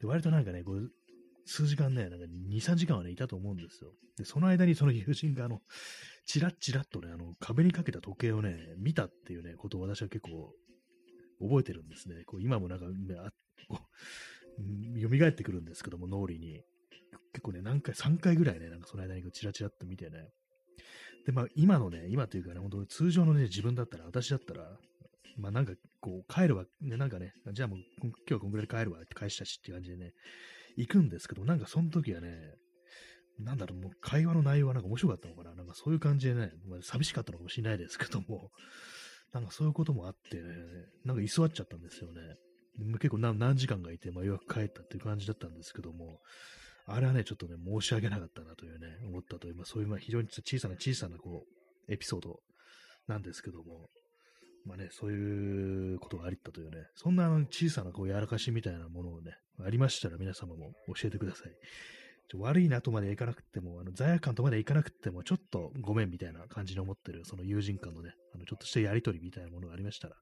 [0.00, 0.90] で、割となんかね、こう、
[1.48, 3.92] 数時間ね、なんか2、3時間はね、いたと思うんですよ。
[4.18, 5.62] で、その間にその友人が、あの、
[6.26, 10.52] チラッチラッとね、あの、壁にかけた時計をね、見たっていうね、ことを私は結構
[11.40, 12.24] 覚えてるんですね。
[12.26, 12.86] こう今もなんか、
[13.24, 13.30] あ
[13.66, 13.80] こ
[14.58, 16.62] う、蘇ってくるんですけども、脳裏に。
[17.32, 20.28] 結構ね、何回、3回ぐらいね、なんかその間にチラチラっと見てね。
[21.24, 24.78] で、まあ、今のね、今というかね、本当通常のね、自分だったら、私だったら、
[25.38, 30.12] まあなんかこう帰るわ、ね、なんかね、じゃあもう今日はこんぐらいで帰るわって返したしっていう感じでね、
[30.78, 32.54] 行くんですけど、なんかその時はね、
[33.38, 38.50] なんだろう、もう会話の内容はなんか面白かったのかななんかそういう感じでね、まあ、寂しかったのかもしれないですけども、
[39.32, 40.42] なんかそういうこともあってね、
[41.04, 42.20] なんか居座っちゃったんですよね。
[43.00, 46.20] 結構何時間がいて、まあ、ようやく帰ったっていう感じだったんですけども、
[46.86, 51.44] あれはね、ちょっとね、申し訳なかったなというね、思ったという、まあ、そういう、まあ、非常に小さな小さな、こ
[51.88, 52.40] う、エピソード
[53.08, 53.90] なんですけども、
[54.64, 61.52] まあね、そういうことがありったというね、そんな小さなこうやらかしみたいなものをね、ありましたら皆様も教えてください。
[62.28, 70.14] ちょ悪いなとまでいかなくても、あの罪悪感とまでいかなくても、ちょっとごめんみたいな感じに思ってる、その友人間のね、あのちょっとしたやりとりみたいなものがありましたら、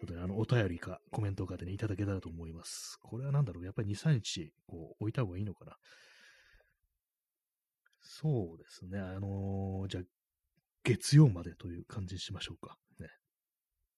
[0.00, 2.98] ちょっとね、あの、お便りかコメントかでね、いただけたらと思います。
[3.02, 5.76] これは何だろう、やっぱり2、3日、こう、置いた方がいいのかな。
[8.00, 10.04] そうですね、あのー、じゃあ、
[10.82, 12.76] 月曜までという感じにしましょうか。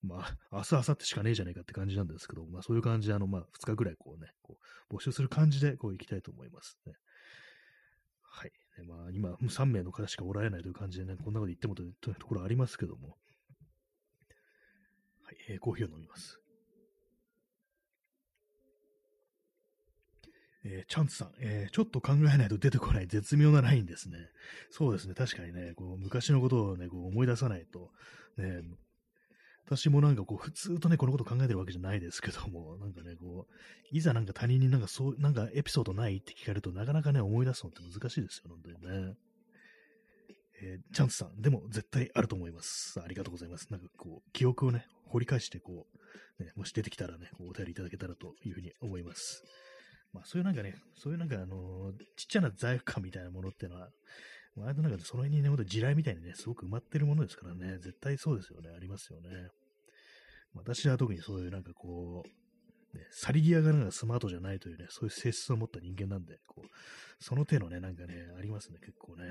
[0.07, 4.59] まあ、明日、明後日しかねえじゃねえかって感じなんですけど、まあそういう感じで、あの、まあ2日ぐらいこうね、こ
[4.91, 6.95] う募集する感じでこう行きたいと思いますね。
[8.23, 8.53] はい。
[8.87, 13.17] まあ今、3名の方しかおられないという感じでね、こんなこと言ってもというところありますけども。
[15.25, 16.41] はい、えー、コーヒーを飲みます。
[20.69, 24.19] えー、チャンツさん、えー、ちょっと考えないと出てこない絶妙なラインですね。
[24.71, 27.91] そうですね、確かにね、こう昔のことをね、こう思い出さないと、
[28.37, 28.63] ね、
[29.67, 33.55] 私もなんかこう、普通とね、このこと考えてるわけじゃないですけども、なんかね、こう、
[33.91, 39.17] いざなんか他人になんかそう、なんかエピソードないって聞かれるとなかなかね、思い出すのって難しいですよ、本当にね。
[40.63, 43.01] えー、チャンスさん、でも絶対あると思います。
[43.05, 43.67] ありがとうございます。
[43.71, 45.87] なんかこう、記憶をね、掘り返してこ
[46.39, 49.43] う、ね、もし出てきたらね、お便りいただけたらというふうに思います。
[50.13, 53.91] まあ、そういうなんかね、そういうなんかあのー、ちっちゃな罪悪感みたいなものっていうのは、
[54.57, 59.29] 割となんかその辺にね、ほんと地雷みたいにね、すごく埋まってるものですからね、絶対そうですよね、ありますよね。
[60.55, 66.69] 私は特にそういうなんかこう、ね、去り際がなんかスマートじゃないというね、そういう性質を持った人間なんで、こう、
[67.21, 69.25] その手のね、なんかね、ありますね、結構ね。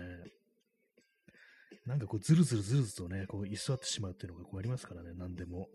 [1.88, 5.68] なんかこう、ずるずるずるずるとね、こう、居座ってしまうっていうのがこうありますからね、何でも。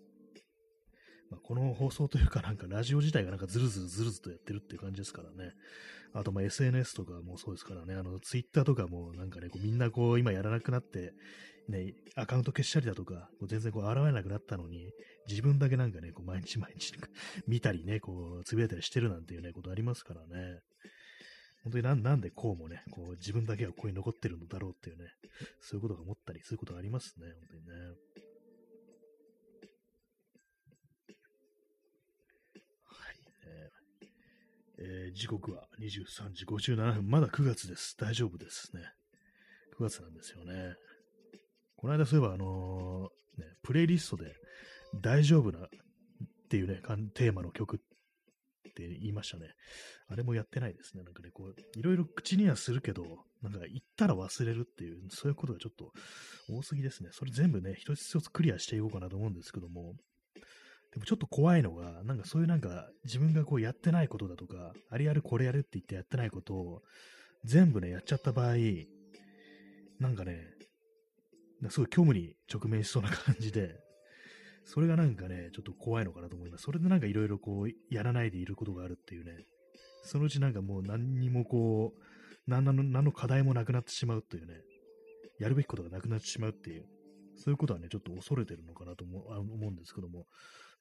[1.30, 5.52] まあ、この放送というか、なんかラジオ自体がなんかずるずるずるずとやってるっていう感じですからね。
[6.12, 11.12] あと、ま SNS とかもそうですからね、あの、ツイッターとかもなんかね、こうみんなこう、今やらなくなって、
[11.68, 14.92] ね、アカウント消したりだとか、こう全然こう現れなくなったのに、
[15.28, 16.94] 自分だけなんかね、こう毎日毎日
[17.46, 20.60] 見たりね、こう、つぶやいたりしてるなんていうね、ことありますからね。
[21.62, 25.04] 本当になんなんでこうもね、こう自分だけはここに残ってるのだろうっていうね、
[25.60, 28.29] そういうことが思ったりすることがありますね、本当にね。
[34.82, 37.08] えー、時刻は23時57分。
[37.08, 37.96] まだ9月です。
[37.98, 38.82] 大丈夫ですね。
[39.78, 40.74] 9月なんですよね。
[41.76, 44.34] この間そういえば、あのー、ね、プレイリストで
[44.94, 45.68] 大丈夫なっ
[46.48, 46.80] ていうね、
[47.14, 49.48] テーマの曲って言いましたね。
[50.08, 51.02] あれもやってないですね。
[51.02, 53.04] なんかね、こう、いろいろ口にはするけど、
[53.42, 55.92] なんか言ったら忘れるっていう、そういうことがちょっと
[56.48, 57.10] 多すぎですね。
[57.12, 59.94] それ全部ね、一つ一つクリアしていこうかなと思うんですけども、
[60.92, 66.82] でもちょっと怖いのが、なんかそういうなんか自分がこうやってないことだとか、あれやるこれやるって言ってやってないことを
[67.44, 68.56] 全部ね、やっちゃった場合、
[70.00, 70.46] なんかね、
[71.68, 73.78] すごい虚無に直面しそうな感じで、
[74.64, 76.64] それがなんかね、ちょっと怖いのかなと思います。
[76.64, 79.32] それでなんかいろいろこう、やらないでいることがあるっていうね、
[80.02, 82.02] そのうちなんかもう何にもこう、
[82.46, 84.54] 何の何の課題もなくなってしまうというね、
[85.38, 86.84] やるべきことがなくなってしまうっていう、
[87.36, 90.26] そういうことはね、ちょっと恐れてるのかなと思うんですけども、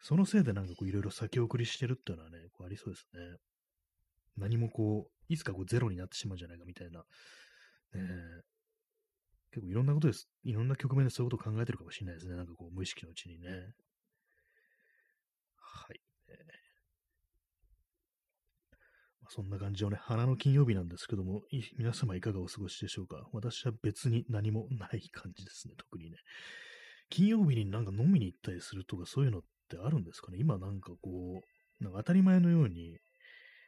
[0.02, 3.20] そのせいでなんかこういろいろ先送りしてるっていうのはね、こうありそうですね。
[4.38, 7.00] 何もこう、いつかこうゼロになってしまうんじゃないかみたいな。
[7.00, 7.04] ね、
[9.52, 10.30] 結構いろんなことです。
[10.43, 12.36] いろんな局面でそういうことを考えてるかもしれないですね。
[12.36, 13.50] なんかこう無意識のうちにね。
[15.58, 16.00] はい。
[16.30, 16.34] え
[19.22, 21.41] まあ、そんな感じのね、花の金曜日なんですけども、
[21.78, 23.28] 皆様いかがお過ごしでしょうか？
[23.34, 26.18] 私は別に何もない感じですね、特にね。
[27.10, 29.41] 金曜日になんか飲みに行ったりするとかそういうのっ
[29.76, 30.38] ってあるんですかね。
[30.39, 31.41] 今なんかこ
[31.80, 32.97] う、なんか当たり前のように、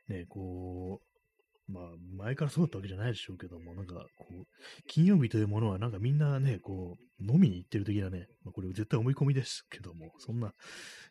[0.09, 1.83] ね、こう、まあ、
[2.17, 4.45] 前からそうだったわけじゃないでしょうけども、なんか、こう、
[4.87, 10.53] 金曜日というものは、なんかみんなね、こう、飲みに行ってる的なね、まあ、これ絶対思い込みですけども、そんな、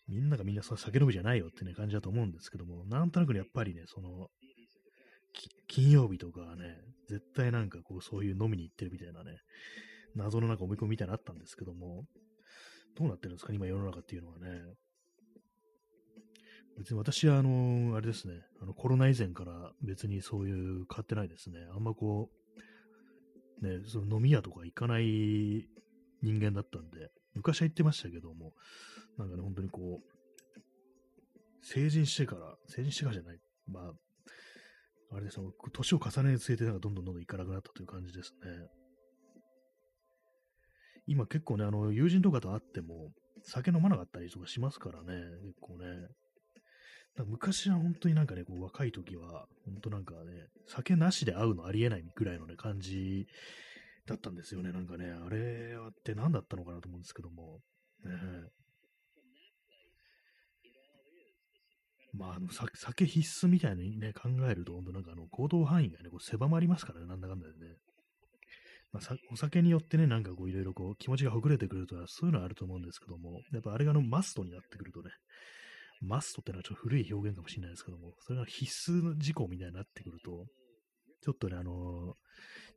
[0.06, 4.28] みんながみんな酒飲みじゃないよってね、感じだと思うんですけども、なんとなくねやっぱりね、その、
[5.66, 6.76] 金曜日とかはね、
[7.08, 9.38] 絶対なんかこう、そういう飲みに行ってるみたいなね、
[10.14, 12.04] 謎のなんか思い込みみたいなのあったんですけども、
[12.96, 14.60] どうなってるんですか、今世の中っていうのはね。
[16.78, 21.58] 別に私は、あの、あれですね、あのコロナ以前から別にそういう買ってないですね。
[21.74, 22.30] あんまこ
[23.62, 25.68] う、ね、その飲み屋とか行かない
[26.22, 28.54] 人間だったんで、昔は行ってましたけども、
[29.18, 30.20] なんかね、本当にこう、
[31.62, 33.38] 成人してから、成人してからじゃない、
[33.68, 38.79] まあ、あれですね、年を重ねにつれて、なんかどんどんどんどん行かなくなったという感じですね。
[41.10, 43.10] 今結構ね、あの、友人とかと会っても、
[43.42, 46.06] 酒飲まなかったりとかしますからね、結構ね。
[47.26, 53.26] 昔は本当になんかね、こう若い時は、本当なんかね、酒なしで会うのありえないぐらいのね、感じ
[54.06, 54.70] だったんですよね。
[54.70, 57.58] なんかね、あれって何だったのかなと思うんですけども。
[58.04, 58.12] ね、
[62.12, 67.74] まあ、あの酒必須みたいにね、考えると、本当なんかあの、行動範囲がね、こう狭まりますからね、なんだかんだでね。
[68.92, 75.10] まあ、お酒によってね、なんかこういろいろこう気持ちがほぐれてくるとか、そういうのはあると思うんですけども、やっぱあれがあのマストになってくるとね、
[76.00, 80.46] マストってのはちょっと古い表現かもしれないですけども、それが必須の事項みたいになってくると、
[81.22, 82.14] ちょっとね、あのー、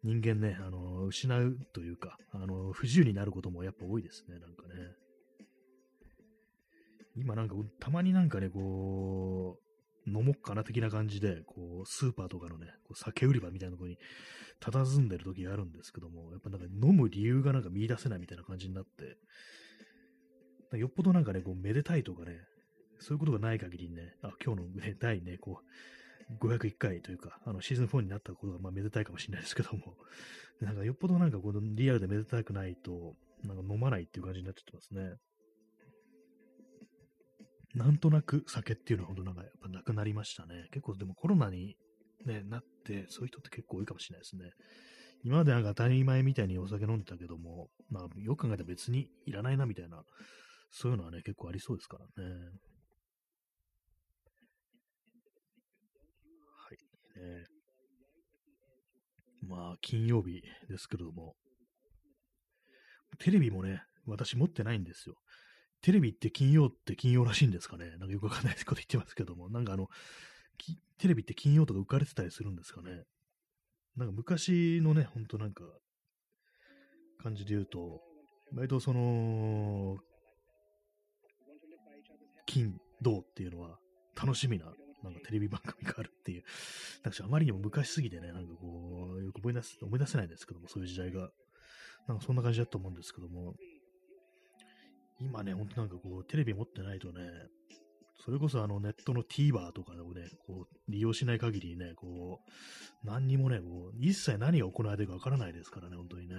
[0.04, 4.74] 人間ね、あのー、失うというか、あのー、不自由になることもやっぱ多いですね、なんかね。
[7.16, 9.73] 今なんか、たまになんかね、こう
[10.08, 13.98] 飲もっかな的な感じで、こう、スーパーとかのね、こう酒売り場みたいなとこに
[14.60, 22.40] 佇んでる時があるんですけども、やっぱなんか飲む理由がなんか見出せないみたいな感じになって、よっぽどなんかね、こう、めでたいとかね、
[23.00, 29.98] そういうことがない限りね、あ、今日のね、第ね、こう、501回というか、あの、シーズン4になったことが、まあ、めでたいかもしれないですけども、
[30.62, 35.16] なんかよっぽどなんかこのリアルでめでたくないと、なんか飲まないっていう感じになっちゃってますね。
[37.74, 40.68] なんとなく酒っていうのは本当なんかやっぱなくなりましたね。
[40.72, 41.76] 結構でもコロナに、
[42.26, 44.52] ね、なって、そういう人って結構多いかもしれないですね。
[45.24, 50.04] 今までなんか当たり前みたいにお酒飲んでたけども、まあよく考えたら別にいらないなみたいな、
[50.70, 52.30] そういうのはね、結構ありそうですからね。
[56.58, 56.78] はい。
[57.20, 57.46] ね、
[59.48, 61.36] まあ、金曜日ですけれども、
[63.20, 65.16] テレビもね、私持ってないんですよ。
[65.84, 67.90] テレビって金曜って金曜らしいんですかね？
[68.00, 69.90] なんかよくわかんないこと言ってますけども、なんかあの、
[70.98, 73.04] テレビって金曜とか浮かれてたりするんですかね？
[73.98, 75.64] なんか昔のね、ほんとなんか、
[77.22, 78.02] 感じで言うと、
[78.56, 79.98] 割とその、
[82.46, 83.78] 金、銅っていうのは
[84.16, 84.66] 楽しみな、
[85.04, 86.44] なんかテレビ番組があるっていう、
[87.04, 91.30] なんかあまりにも昔すぎてね、なんかこう、よく思い出す、思い出せないですけども、そういう時代が。
[92.06, 93.56] なんかそんな感じだと思うんですけども、
[95.24, 97.22] 今ね、ほんとなんかこう、テレビ持ってないとね、
[98.24, 106.36] それこそあのネットの TVer とかでもね、こう、利用しない限りね、こう、何にもね、こう、一切何が行われてるかわからないですからね、本当にね。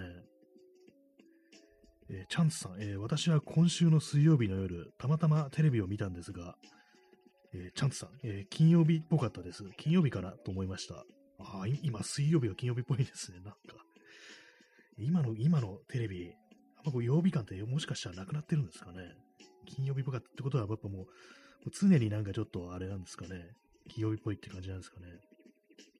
[2.10, 6.56] えー、チャンスさん、えー、私は今週の水曜日の夜、たまたまテレビを見たんですが、
[7.54, 9.64] えー、チャンスさん、え金曜日っぽかったです。
[9.76, 11.04] 金曜日かなと思いました。
[11.38, 13.58] ああ、今、水曜日は金曜日っぽいですね、なんか。
[14.98, 16.32] 今の、今のテレビ、
[16.86, 19.14] あこう曜日感ってもしかしたらなくなってるんですかね。
[19.66, 21.06] 金曜日っぽかったってことは、やっぱもう、
[21.72, 23.52] 常になんかちょっとあれなんですかね。
[23.88, 25.06] 金曜日っぽいって感じなんですかね。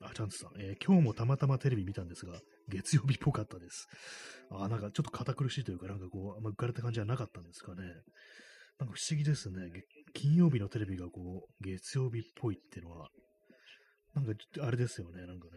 [0.03, 3.89] あ、チャンスさん、えー、今日もたまたまテレビ見たんですが、月曜日っぽかったです。
[4.51, 7.83] あ、なんかちょっと堅苦しいというか、なんかこう、あんま浮かれた感じはなかったんですかね。
[8.79, 9.71] なんか不思議ですね。
[10.13, 13.09] 金曜日のテレビがこう、月曜日っぽいっていうのは、
[14.15, 15.53] なんかあれですよね、なんかね。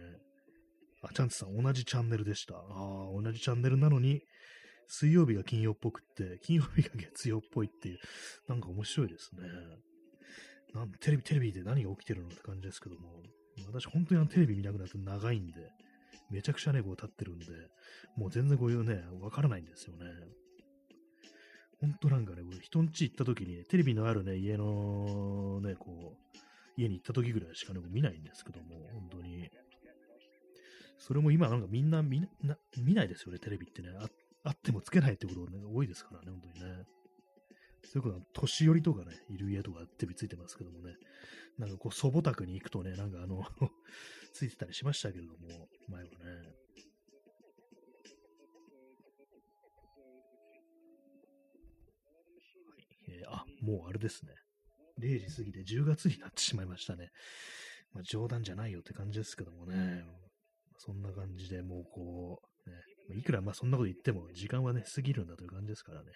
[1.02, 2.56] あ、チャンツさん、同じチャンネルでした。
[2.56, 4.22] ああ、同じチャンネルなのに、
[4.88, 8.00] 水曜日が金曜っぽくって、金曜日が月曜っぽいっていう、
[8.48, 9.42] なんか面白いですね。
[10.74, 13.24] なんテレビ、テレビで何が起きてるのって感じですけども、
[13.68, 15.72] 私本当にあのテレビ見なくなって長いんで、
[16.30, 17.46] めちゃくちゃね、こう立ってるんで、
[18.16, 20.06] もう全然こういうね、わからないんですよね。
[21.80, 26.38] ほんとなんかね、人ん家行った時に、テレビのあるね、家のね、こう、
[26.76, 29.50] 家に行った時ぐらいしかね、見ないんですけども、本当に。
[31.00, 33.90] それも今なんかみんな見な見ないですよね、テレビってね。
[34.00, 34.08] あ
[34.48, 36.86] あってもつけないってことが、ね、多いですからね、本当にね。
[37.84, 40.94] そういうことは、年寄りとかね、いる家とかテレビついてますけどもね。
[41.58, 43.44] なんかこう、祖母宅に行くとね、なんかあの
[44.34, 46.16] ついてたりしましたけれども、前はね。
[46.26, 46.58] はい
[53.10, 54.34] えー、あ、もうあれですね。
[55.00, 57.12] 0時過ぎて10月になってしまいましたね。
[57.94, 60.06] まあ、冗談じゃないよって感じですけどもね。
[60.78, 62.57] そんな感じでもうこう、ね、
[63.16, 66.12] いくらまあそんなこと言っても時間はね、過ぎるんだという感じですからね。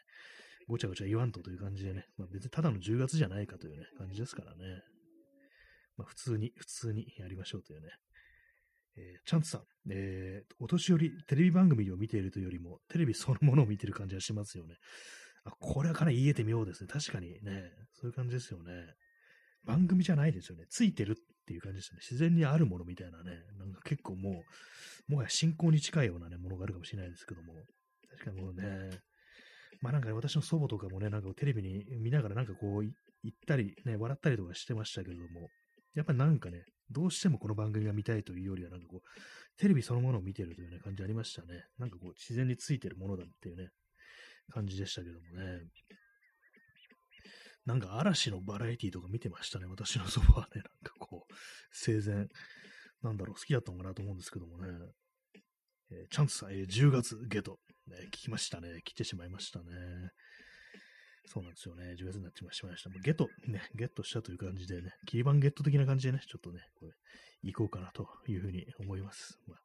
[0.68, 4.82] ごちゃごちゃ言わんとという感じでね、まあ、別にただの10月じゃないかというね、感じですからね。
[5.98, 7.90] まあ、普通に、普通にやりましょうというね。
[8.98, 14.76] えー、チャンツさん、えー、お年寄り、テレビ番組を見ているというよりも、テレビそのものを見てる感じがしますよね。
[15.44, 16.88] あ、これはかなり言えてみようですね。
[16.92, 18.72] 確かにね、そういう感じですよね。
[19.66, 20.66] 番組じゃないですよね。
[20.70, 22.00] ついてるっていう感じですよね。
[22.02, 23.32] 自然にあるものみたいなね。
[23.58, 24.44] なんか結構も
[25.10, 27.54] う、もはや信仰に近いようなね、ものがあるかもしれないですけども。
[28.10, 28.90] 確かにもうね、
[29.82, 32.94] まあなんか、ね、私の祖母とかもね、なんかテレビに見ながらなんかこう、行
[33.36, 35.50] ったりね、笑ったりとかしてましたけれども、
[35.94, 39.02] やっぱりなんかね、どうしてもこの番組が見たいというよりは、なんかこう、
[39.58, 41.66] テレビそのものを見てるというね、感じありましたね。
[41.78, 43.70] なんかこう、自然についてるものだっていうね、
[44.52, 45.62] 感じでしたけどもね。
[47.66, 51.34] なんか嵐のバラエティとか見てましたね、私の祖母はね、 なんかこう、
[51.72, 52.28] 生前、
[53.04, 54.68] なんだろう、好きだったのかなと思うんですけどもね。
[55.94, 58.82] えー、チャンスさん、えー、10月ゲト、ね、聞きましたね。
[58.86, 59.66] 来てしまいましたね。
[61.26, 61.96] そうなんですよね。
[62.00, 62.90] 10月になってしまいました。
[62.90, 66.94] もうゲット、ね、ゲットしたという感じでね、キーバンゲット的な感じでね、ちょっとね、これ、
[67.44, 69.38] 行こうかなというふうに思います。
[69.48, 69.60] まあ、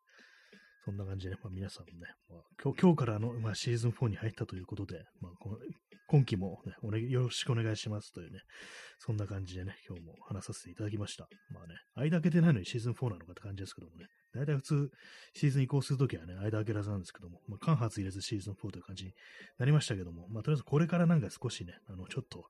[0.84, 5.56] そんな感じで、ねまあ、皆さんもね、まあ、今日今日からの、まあ、シーズン4に入ったということで、まあ、この
[6.06, 8.40] 今期も、ね、おね、よろしくお願いしますというね、
[8.98, 11.28] そんな感じでね、今日も話させていただきました。
[11.50, 14.90] まあね、間開けてないのにシーズン4なのかって感じですけどもね、大体普通、
[15.34, 19.12] シーズン移行するときはね、間開けらずなんですけども、まあ、間髪入れずシーズン4という感じに
[19.58, 22.44] なりましたけども、まあ、とりあえずこれからなんか少しね、あの、ちょっと、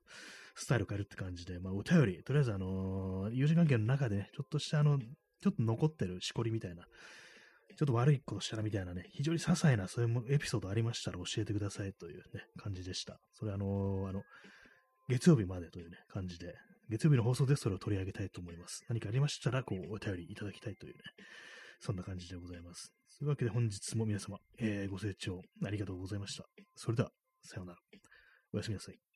[0.55, 6.83] スタイル変えるって感じで、まあ、お便り、とりあえずあのー、友人関係の中でね、ちょっとしたあの、ちょっと残ってるしこりみたいな、
[7.77, 13.19] ちょっと悪いことしたらみたいなね、非常に些細なそういうエピソードありましたら教えてくださいというね、感じでした。
[13.33, 14.23] それあのー、あの、
[15.07, 16.55] 月曜日までというね、感じで、
[16.89, 18.83] 月曜日の放送でそれを取り上げたいと思います。
[18.89, 21.01] 何かありましたら、こう、お便りいただきたいというね、
[21.79, 22.93] そんな感じでございます。
[23.19, 26.45] というわけで本日も皆様、えー、ご清聴ありがとうございました。
[26.75, 27.11] それでは、
[27.43, 27.79] さようなら。
[28.53, 29.06] おやすみなさい。